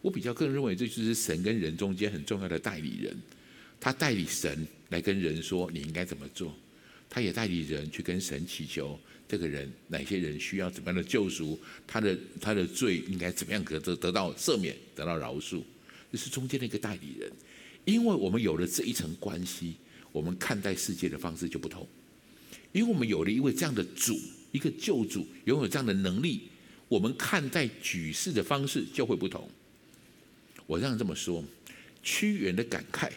[0.00, 3.16] 我比较更认为，这就是神跟人中间很重要的代理人，
[3.80, 6.54] 他代理神来跟人说你应该怎么做，
[7.08, 15.62] 他也代理人去跟神祈求这个人哪些人需要怎么样的救赎，他的他的罪应该怎么样可得得到赦免，得到饶恕，
[16.12, 17.30] 这是中间的一个代理人。
[17.84, 19.76] 因为我们有了这一层关系。
[20.12, 21.86] 我们看待世界的方式就不同，
[22.72, 24.18] 因为我们有了一位这样的主，
[24.50, 26.48] 一个救主，拥有这样的能力，
[26.88, 29.46] 我们看待举世的方式就会不同。
[30.66, 31.44] 我这样这么说，
[32.02, 33.10] 屈原的感慨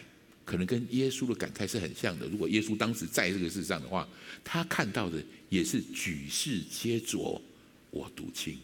[0.44, 2.26] 可能跟耶稣的感慨是很像的。
[2.28, 4.08] 如果耶稣当时在这个世上的话，
[4.42, 7.40] 他看到的也是举世皆浊，
[7.90, 8.58] 我独清。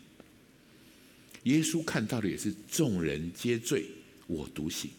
[1.44, 3.86] 耶稣看到的也是众人皆醉，
[4.26, 4.90] 我独醒。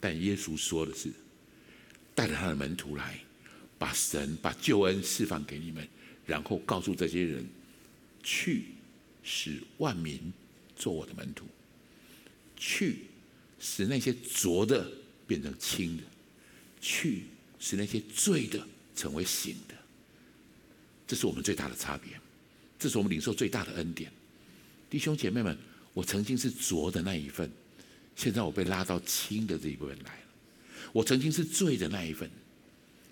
[0.00, 1.10] 但耶稣说的是。
[2.16, 3.18] 带着他的门徒来，
[3.76, 5.84] 把神、把救恩释放给你们，
[6.24, 7.44] 然后告诉这些人：
[8.22, 8.66] 去
[9.24, 10.32] 使万民
[10.76, 11.44] 做我的门徒，
[12.66, 12.96] 去
[13.60, 14.90] 使那些浊的
[15.26, 16.02] 变成清的，
[16.80, 17.24] 去
[17.60, 19.74] 使那些醉的成为醒的。
[21.06, 22.18] 这是我们最大的差别，
[22.78, 24.10] 这是我们领受最大的恩典。
[24.88, 25.58] 弟兄姐妹们，
[25.92, 27.50] 我曾经是浊的那一份，
[28.16, 30.26] 现在我被拉到清的这一部分来了。
[30.90, 32.30] 我曾经是醉的那一份，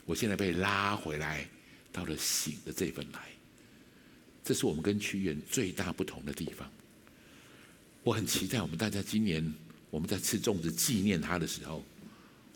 [0.06, 1.46] 我现在被拉回来，
[1.92, 3.28] 到了醒的这份来。
[4.42, 6.72] 这是我们跟屈原最大不同的地方。
[8.04, 9.52] 我很期待我们大家今年
[9.90, 11.84] 我们在吃粽子纪念他的时候，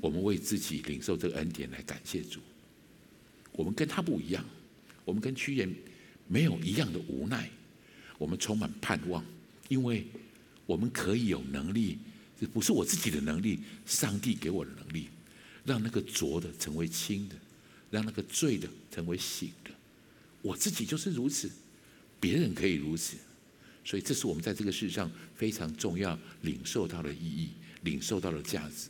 [0.00, 2.40] 我们为自己领受这个恩典来感谢主。
[3.52, 4.44] 我们跟他不一样，
[5.04, 5.72] 我们跟屈原
[6.26, 7.48] 没有一样的无奈，
[8.18, 9.24] 我们充满盼望，
[9.68, 10.06] 因为
[10.66, 11.98] 我们可以有能力，
[12.40, 15.08] 这不是我自己的能力，上帝给我的能力。
[15.64, 17.34] 让那个浊的成为清的，
[17.90, 19.70] 让那个醉的成为醒的。
[20.40, 21.50] 我自己就是如此，
[22.20, 23.16] 别人可以如此，
[23.86, 27.50] 所以这是我们在这个世上非常重要领受到的意义，
[27.82, 28.88] 领受到的价值，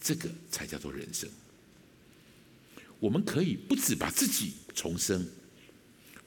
[0.00, 1.28] 这个才叫做人生。
[2.98, 5.28] 我们可以不止把自己重生，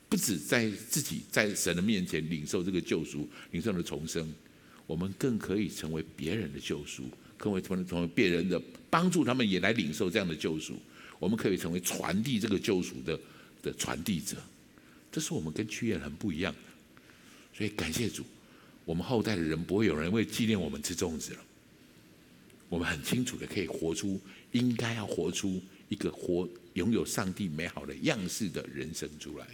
[0.08, 4.32] 不止在自己在神的面前领受这个救赎，领受的重生，
[4.86, 7.06] 我们更可以成为别人的救赎，
[7.36, 8.62] 更为成为成为别人的
[8.92, 10.80] 帮助，他们也来领受这样的救赎。
[11.18, 13.20] 我们可以成为传递这个救赎的
[13.64, 14.38] 的传递者，
[15.12, 16.54] 这是我们跟屈原很不一样。
[17.54, 18.24] 所以感谢主，
[18.86, 21.40] 我们后代的人不会有人为纪念我们吃粽子了。
[22.70, 24.20] 我们很清楚的可以活出
[24.52, 26.48] 应该要活出一个活。
[26.74, 29.46] 拥有上帝美好的样式的人生出来，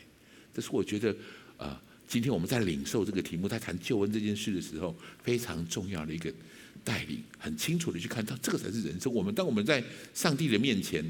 [0.53, 1.13] 这是我觉得
[1.57, 1.77] 啊、
[2.07, 6.33] 今天我们在领受这个题目，在谈救恩这件事的时候，非常重要的一个
[6.81, 9.13] 带领，很清楚的去看到这个才是人生。
[9.13, 9.83] 我们当我们在
[10.13, 11.03] 上帝的面前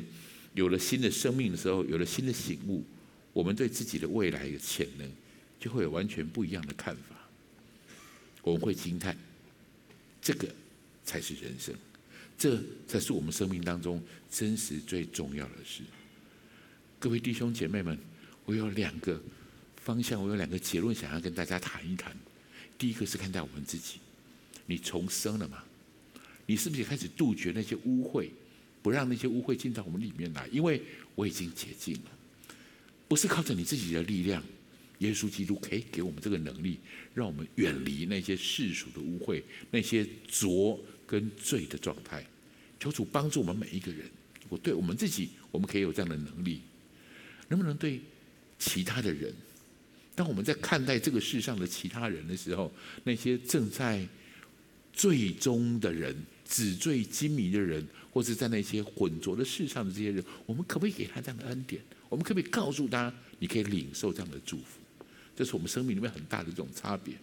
[0.55, 2.83] 有了新的生命的时候，有了新的醒悟，
[3.31, 5.07] 我们对自己的未来的潜能
[5.60, 7.16] 就会有完全不一样的看法。
[8.41, 9.16] 我们会惊叹，
[10.22, 10.47] 这个
[11.03, 11.76] 才是人生，
[12.38, 14.01] 这才是我们生命当中
[14.32, 15.84] 真实最重要的事。
[16.97, 17.97] 各位弟兄姐妹们，
[18.45, 19.22] 我有两个
[19.76, 22.16] 方向，我有两个结论想要跟大家谈一谈。
[22.78, 23.99] 第一个是看待我们自己，
[24.66, 25.64] 你重生了吗？
[26.45, 28.30] 你是不是也开始杜绝那些污秽，
[28.82, 30.47] 不让那些污秽进到我们里面来？
[30.47, 30.82] 因为
[31.14, 32.12] 我已经洁净了，
[33.07, 34.41] 不是靠着你自己的力量，
[34.99, 36.79] 耶稣基督可以给我们这个能力，
[37.13, 39.41] 让我们远离那些世俗的污秽，
[39.71, 42.25] 那些浊跟罪的状态。
[42.79, 44.09] 求主帮助我们每一个人，
[44.47, 46.61] 我对我们自己，我们可以有这样的能力。
[47.49, 47.99] 能不能对
[48.57, 49.33] 其他的人？
[50.15, 52.71] 当我们在看待这个世上的其他人的时候，
[53.05, 54.05] 那些正在
[54.91, 61.81] 罪中的人、纸醉金迷的人，或是在那些浑浊的世上的这些人，我们可不可以给他这样的恩典？
[62.09, 64.78] 我们可不可以告诉他，你可以领受这样的祝福？
[65.39, 67.15] 这是我们生命里面很大的这种差别。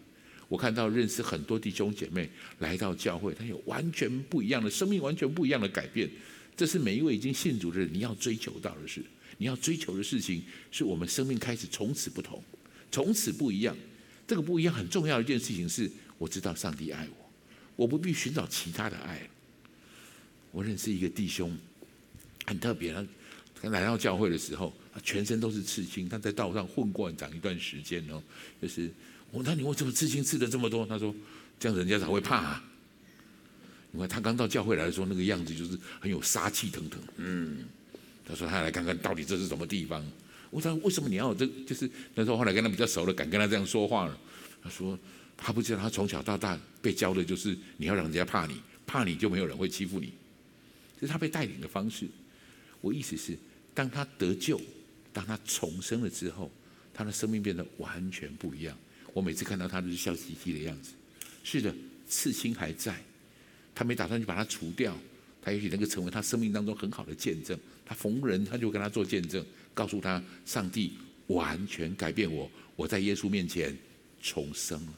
[0.48, 6.08] 我看到认识很多弟兄姐妹来到教会，他有完全不一样的生命，完全不一样的改变。
[6.56, 9.04] 这是每一位已经信主的人你要追求到的事。
[9.36, 12.42] 你要追求的事情，是我们生命开始从此不同，
[12.90, 13.76] 从此不一样。
[14.26, 17.30] 这个不一样很重要的一件事情是，我知道上帝爱我，
[17.76, 19.28] 我不必寻找其他的爱。
[20.52, 21.54] 我认识一个弟兄，
[22.46, 22.94] 很特别。
[23.60, 24.72] 他来到教会的时候，
[25.03, 26.09] 全身都是刺青。
[26.09, 28.22] 他在道上混过很长一段时间哦，
[28.61, 28.90] 就是
[29.30, 30.84] 我，那你为什么刺青刺的这么多？
[30.86, 31.14] 他说，
[31.59, 32.64] 这样人家才会怕啊。
[33.92, 37.64] 因为他刚到教会来的时候，那个样子就是很有杀气腾腾，嗯。
[38.28, 40.05] 他说：“他来看看到底这是什么地方。”
[40.51, 41.47] 我说：“为什么你要有这？
[41.64, 44.18] 就是那时候后来跟他比较熟了，敢跟他这样说话了。”
[44.61, 44.99] 他说
[45.38, 50.12] ：“他不知道，他从小到大被教的就是你要让人家怕你，怕你就没有人会欺负你。
[51.01, 52.09] 这是他被带领的方式。
[52.80, 53.38] 我意思是，
[53.72, 54.61] 当他得救，
[55.16, 56.52] 当他重生了之后，
[56.92, 58.76] 他的生命变得完全不一样。
[59.14, 60.90] 我每次看到他都是笑嘻嘻的样子。
[61.42, 61.74] 是的，
[62.06, 63.02] 刺青还在，
[63.74, 64.94] 他没打算去把它除掉。
[65.40, 67.58] 他也许能够成为他生命当中很好的见证。
[67.86, 69.42] 他逢人他就跟他做见证，
[69.72, 70.92] 告诉他上帝
[71.28, 73.74] 完全改变我，我在耶稣面前
[74.20, 74.92] 重生了。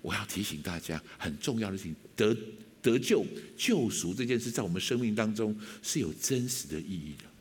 [0.00, 2.36] 我要提醒大家很重要的事情：得
[2.82, 3.24] 得救、
[3.56, 7.31] 救赎这件事，在我们生命当中是有真实的意义的。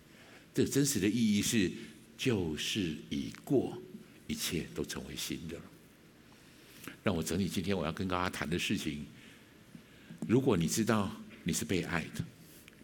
[0.53, 1.71] 这真实的意义是
[2.17, 3.77] 旧事已过，
[4.27, 5.63] 一切都成为新的了。
[7.03, 9.05] 让我整理今天我要跟大家谈的事情。
[10.27, 11.11] 如果你知道
[11.43, 12.25] 你是被爱的。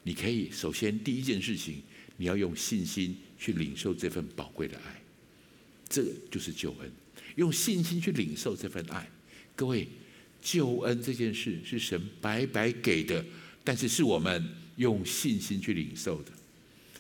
[0.04, 1.84] 你可以首先第一件事情，
[2.16, 5.02] 你要用信心去领受这份宝贵的爱，
[5.90, 6.90] 这就是救恩。
[7.36, 9.06] 用信心去领受这份爱，
[9.54, 9.86] 各位，
[10.42, 13.26] 救恩这件事是神白白给的，
[13.66, 14.42] 但是是我们
[14.78, 16.32] 用信心去领受的。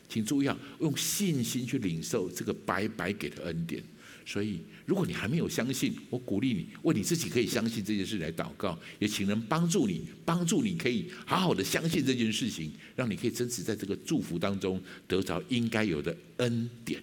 [0.10, 3.84] 请注意啊，用信心去领受这个白白给的恩典。
[4.26, 17.02] 所以，如果你还没有相信，我鼓励你为你自己可以相信这件事来祷告，也请人帮助你，帮助你可以好好的相信这件事情，让你可以真实在这个祝福当中得着应该有的恩典。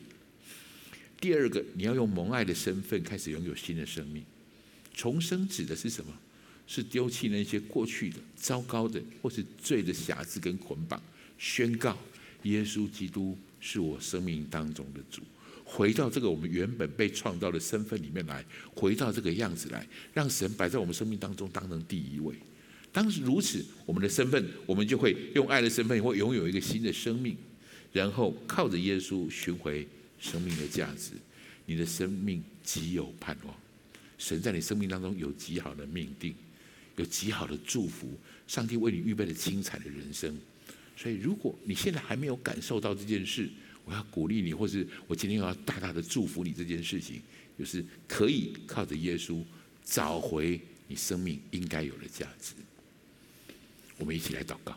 [1.18, 4.22] 第二个，你要用蒙爱的身份开始拥有新的生命。
[4.94, 6.12] 重生指的是什么？
[6.66, 11.02] 是丢弃那些过去的糟糕的或是罪的瑕疵跟捆绑，
[11.38, 11.96] 宣告
[12.44, 15.20] 耶稣基督是我生命当中的主。
[15.66, 22.34] 回到这个我们原本被创造的身份里面来，回到这个样子来，让神摆在我们生命当中当成第一位。
[22.92, 27.36] 当时如此，我们的身份，我们就会用爱的身份，会拥有一个新的生命，
[27.92, 29.88] 然后靠着耶稣寻回
[30.20, 31.12] 生命的价值。
[31.66, 33.56] 你的生命极有盼望，
[34.18, 36.34] 神在你生命当中有极好的命定，
[36.96, 38.12] 有极好的祝福，
[38.46, 40.36] 上帝为你预备了精彩的人生。
[40.96, 43.50] 所以，如果你现在还没有感受到这件事，
[43.84, 47.20] 我要鼓励你，或是我今天要大大的祝福你这件事情，
[47.58, 49.42] 就是可以靠着耶稣
[49.84, 52.54] 找回你生命应该有的价值。
[53.98, 54.76] 我们一起来祷告，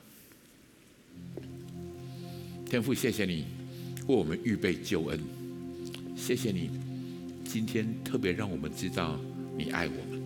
[2.66, 3.46] 天父，谢谢你
[4.08, 5.20] 为我们预备救恩，
[6.16, 6.70] 谢谢你
[7.46, 9.20] 今天特别让我们知道
[9.58, 10.18] 你爱我们。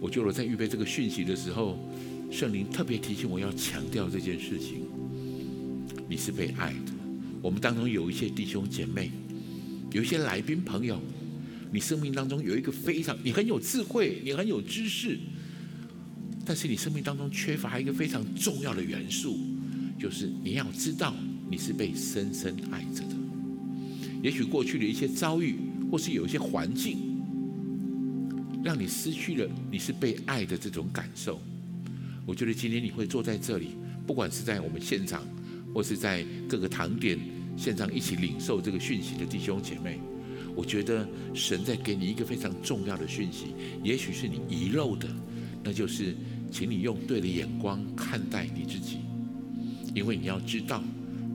[0.00, 1.78] 我觉得在预备这个讯息的时候，
[2.30, 4.82] 圣灵特别提醒我要强调这件事情。
[6.08, 6.92] 你是被爱的。
[7.42, 9.10] 我们当中有一些弟兄姐妹，
[9.92, 11.00] 有一些来宾朋友，
[11.72, 15.18] 你生命当中有一个非常，你很有智慧，你很有知识，
[16.44, 19.38] 但是你生命当中缺乏一个非常重要的元素，
[19.98, 21.14] 就是你要知道
[21.48, 23.16] 你是被深深爱着的。
[24.22, 25.56] 也许过去的一些遭遇，
[25.90, 26.98] 或是有一些环境，
[28.64, 31.40] 让你失去了你是被爱的这种感受。
[32.26, 33.70] 我觉得今天你会坐在这里，
[34.06, 35.22] 不管是在我们现场。
[35.74, 37.18] 或是在各个堂点
[37.54, 40.00] 现场一起领受这个讯息的弟兄姐妹，
[40.54, 43.48] 我觉得神在给你一个非常重要的讯息，
[43.84, 45.06] 也许是你遗漏的，
[45.62, 46.16] 那就是，
[46.50, 49.00] 请你用对的眼光看待你自己，
[49.94, 50.82] 因为你要知道，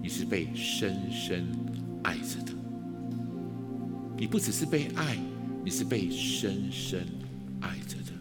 [0.02, 1.46] 你是被深深
[2.02, 2.52] 爱着的。
[4.18, 5.20] 你不只是被爱，
[5.64, 7.06] 你是被深深
[7.60, 8.12] 爱着的。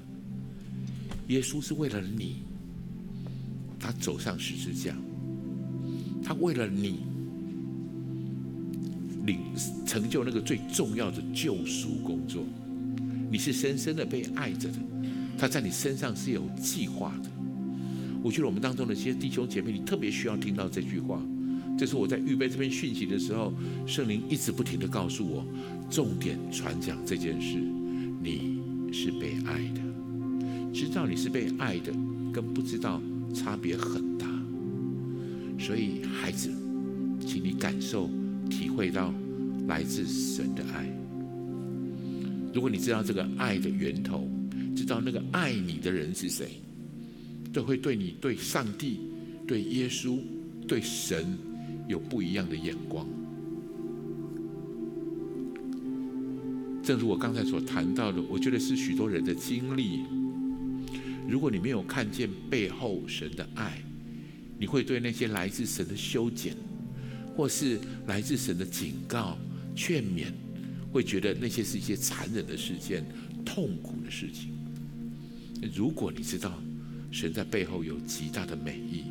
[1.29, 2.43] 耶稣是为了你，
[3.81, 4.95] 他走上十字架。
[6.23, 7.01] 他为了你，
[9.27, 9.39] 领
[9.87, 12.45] 成就那个最重要的救赎工作，
[13.31, 14.79] 你是深深的被爱着的。
[15.37, 17.31] 他在你身上是有计划的。
[18.23, 21.21] 我觉得我们当中的一些弟兄姐妹，你特别需要听到这句话。
[21.79, 23.55] 这是我在预备这篇讯息的时候，
[23.87, 25.47] 圣灵一直不停的告诉我，
[25.89, 27.57] 重点传讲这件事：
[28.23, 28.61] 你
[28.93, 29.81] 是被爱的。
[30.75, 31.91] 知道你是被爱的，
[32.31, 33.01] 跟不知道
[33.35, 34.27] 差别很大。
[35.59, 36.51] 所以，孩子，
[37.21, 38.09] 请你感受、
[38.49, 39.13] 体会到
[39.69, 40.91] 来自神的爱。
[42.53, 44.29] 如果你知道这个爱的源头，
[44.75, 46.61] 知道那个爱你的人是谁，
[47.53, 49.01] 都会对你、对上帝、
[49.47, 50.19] 对耶稣、
[50.67, 51.39] 对神
[51.87, 53.07] 有不一样的眼光。
[56.83, 60.01] 正如我刚才所谈到的，我觉得是许多人的经历。
[61.31, 63.81] 如果你没有看见背后神的爱，
[64.59, 66.57] 你会对那些来自神的修剪，
[67.37, 67.79] 或是
[68.09, 69.39] 来自神的警告、
[69.77, 70.33] 劝勉，
[70.93, 73.05] 会觉得那些是一些残忍的事件、
[73.45, 74.53] 痛苦的事情。
[75.73, 76.61] 如果你知道
[77.13, 79.05] 神在背后有极大的美意，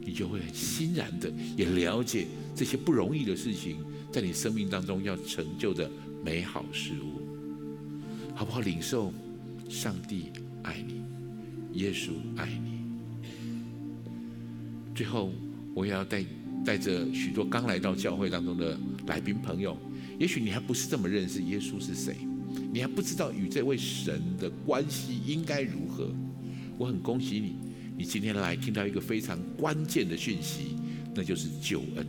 [0.00, 2.26] 你就会很欣然的也了解
[2.56, 3.76] 这些不容易的事情，
[4.10, 5.90] 在你生命当中要成就的
[6.24, 7.20] 美好事物，
[8.34, 8.60] 好不好？
[8.60, 9.12] 领受
[9.68, 10.32] 上帝
[10.62, 11.02] 爱你，
[11.74, 12.80] 耶稣爱你。
[14.94, 15.32] 最后，
[15.74, 16.24] 我也要带
[16.64, 19.76] 带着许多刚来到教会当中的来宾朋友，
[20.18, 22.16] 也许你还不是这么认识耶稣是谁，
[22.72, 26.10] 你还不知道与这位神的关系应该如何。
[26.78, 27.54] 我很恭喜你，
[27.96, 30.76] 你今天来听到一个非常关键的讯息，
[31.14, 32.06] 那就是救恩。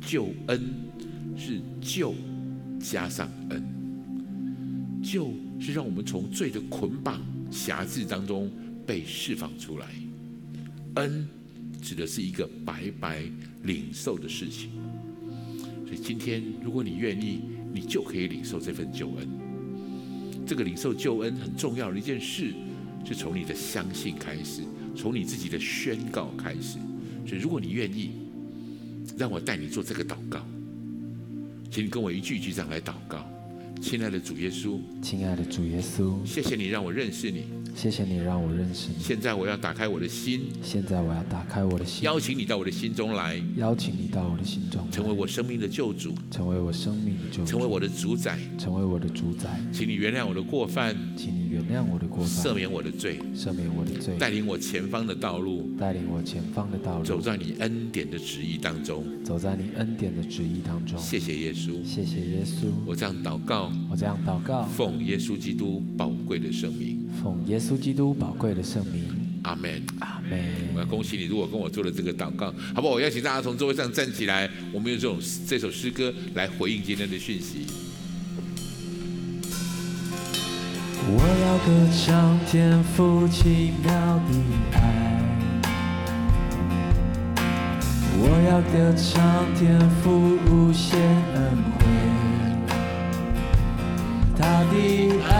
[0.00, 0.60] 救恩
[1.36, 2.14] 是救
[2.78, 3.64] 加上恩，
[5.02, 7.20] 救是让我们从罪的捆绑
[7.50, 8.50] 辖制当中
[8.86, 9.86] 被释放出来，
[10.94, 11.26] 恩。
[11.82, 13.22] 指的是一个白白
[13.64, 14.70] 领受的事情，
[15.84, 17.42] 所以今天如果你愿意，
[17.74, 19.28] 你就可以领受这份救恩。
[20.46, 22.54] 这个领受救恩很重要的一件事，
[23.04, 24.62] 是从你的相信开始，
[24.96, 26.78] 从你自己的宣告开始。
[27.26, 28.12] 所以如果你愿意，
[29.18, 30.42] 让我带你做这个祷告，
[31.70, 33.30] 请你跟我一句一句这样来祷告。
[33.80, 37.44] 亲爱的主耶稣，亲爱的主耶稣，谢谢你让我认识你。
[37.76, 39.02] 谢谢你让我认识你。
[39.02, 40.52] 现在我要打开我的心。
[40.62, 42.04] 现在我要打开我的心。
[42.04, 43.42] 邀请你到我的心中来。
[43.56, 44.88] 邀请你到我的心中。
[44.90, 46.14] 成为我生命的救主。
[46.30, 47.50] 成为我生命的救主。
[47.50, 48.38] 成为我的主宰。
[48.56, 49.60] 成为我的主宰。
[49.72, 50.96] 请你原谅我的过犯。
[51.16, 52.44] 请你原谅我的过犯。
[52.44, 53.18] 赦免我的罪。
[53.34, 54.16] 赦免我的罪。
[54.18, 55.70] 带领我前方的道路。
[55.78, 57.04] 带领我前方的道路。
[57.04, 59.04] 走在你恩典的旨意当中。
[59.22, 60.98] 走在你恩典的旨意当中。
[60.98, 61.82] 谢谢耶稣。
[61.84, 62.66] 谢谢耶稣。
[62.84, 63.72] 我这样祷告。
[63.90, 64.64] 我这样祷告。
[64.64, 67.00] 奉耶稣基督宝贵的圣名。
[67.22, 69.04] 奉耶稣基督宝贵的圣名，
[69.42, 70.40] 阿门，阿门。
[70.74, 72.94] 我要恭喜你，如果跟我做了这个祷告，好不好？
[72.94, 77.83] 我邀请大家从座位上站起来，我们用这种这首诗歌来回应今天的讯息。
[81.06, 84.30] 我要歌唱天赋奇妙的
[84.72, 84.76] 爱，
[88.16, 89.12] 我要歌唱
[89.54, 90.02] 天赋
[90.46, 90.98] 无限
[91.34, 91.36] 恩
[91.78, 91.80] 惠，
[94.38, 94.42] 他
[94.72, 94.74] 的
[95.28, 95.32] 爱。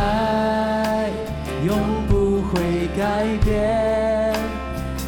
[1.64, 1.72] 永
[2.08, 2.12] 不
[2.42, 2.52] 会
[2.94, 4.34] 改变，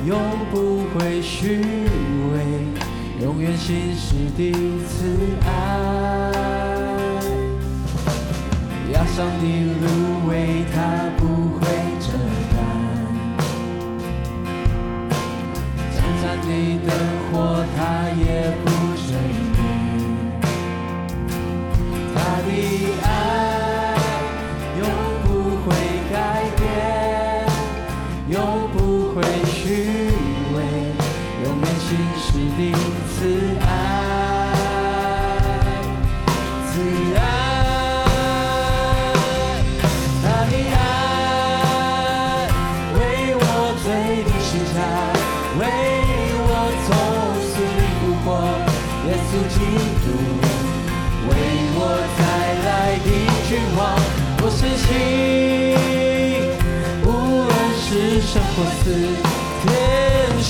[0.06, 0.16] 永
[0.50, 0.54] 不
[0.94, 1.60] 会虚
[2.32, 2.34] 伪，
[3.22, 4.40] 永远信实的
[4.88, 4.94] 慈
[5.44, 5.48] 爱。
[8.94, 9.44] 压上的
[9.82, 9.86] 芦
[32.66, 32.72] 因
[33.14, 33.18] 此，
[33.60, 33.64] 爱
[36.66, 36.72] 此
[37.16, 37.18] 爱
[40.22, 40.76] 大平安，
[42.94, 42.98] 为
[43.38, 43.40] 我
[43.82, 43.86] 坠
[44.24, 44.76] 入神坛，
[45.60, 45.62] 为
[46.42, 46.48] 我
[46.86, 46.88] 从
[47.46, 47.54] 死
[48.00, 48.26] 复活。
[49.06, 49.56] 耶稣基
[50.02, 50.04] 督
[51.28, 51.30] 为
[51.76, 51.80] 我
[52.18, 52.20] 带
[52.66, 52.68] 来
[53.04, 53.78] 第一句话：
[54.42, 54.90] 我死前，
[57.04, 57.06] 无
[57.46, 57.50] 论
[57.80, 57.88] 是
[58.20, 58.84] 生或死。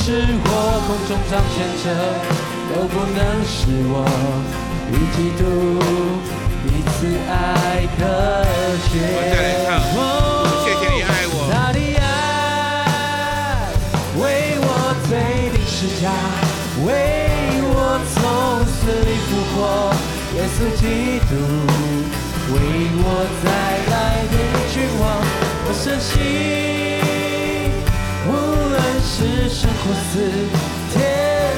[0.06, 0.46] 天使或
[0.86, 1.84] 空中掌权者，
[2.72, 4.06] 都不能使我
[4.92, 5.42] 与基督
[6.62, 6.94] 彼此
[7.28, 7.34] 爱
[7.98, 8.00] 隔
[8.86, 8.88] 绝。
[9.02, 9.68] 我再来唱，
[10.62, 11.34] 谢谢你爱我。
[11.50, 12.06] 他的爱
[14.20, 14.22] 为
[14.60, 14.64] 我
[15.08, 15.10] 罪
[15.50, 16.04] 定十架，
[16.86, 16.88] 为
[17.74, 17.76] 我
[18.14, 18.14] 从
[18.64, 19.58] 死里复活。
[20.36, 21.34] 耶稣基督
[22.54, 22.54] 为
[23.02, 23.04] 我
[23.42, 23.44] 再
[23.90, 23.94] 来
[24.30, 24.34] 的
[24.72, 25.04] 君王，
[25.66, 26.95] 我深信。
[29.18, 30.20] 是生或死，
[30.92, 31.00] 天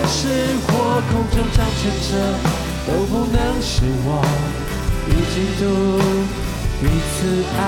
[0.06, 0.28] 使
[0.68, 2.14] 或空中掌权者，
[2.86, 4.22] 都不能使我
[5.08, 5.66] 与基督
[6.80, 7.18] 彼此
[7.58, 7.60] 爱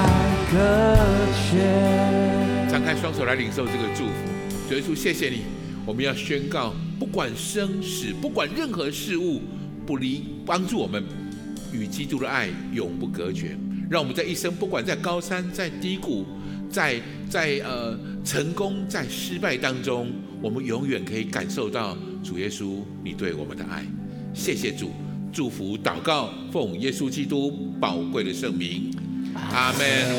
[0.53, 0.55] 隔
[1.51, 2.71] 绝。
[2.71, 4.13] 张开双手来领受这个祝福，
[4.69, 5.43] 主耶稣，谢谢你。
[5.85, 9.43] 我们要宣告，不管生死，不管任何事物，
[9.85, 11.03] 不离帮助我们
[11.73, 13.59] 与基督的爱永不隔绝。
[13.91, 16.25] 让我们在一生，不管在高山，在低谷。
[16.71, 20.11] 在在呃成功在失败当中，
[20.41, 23.85] 我们永远可以感受到主耶稣你对我们的爱。
[24.33, 24.93] 谢谢主，
[25.33, 27.51] 祝福祷告，奉耶稣基督
[27.81, 28.95] 宝贵的圣名，
[29.35, 30.07] 阿门。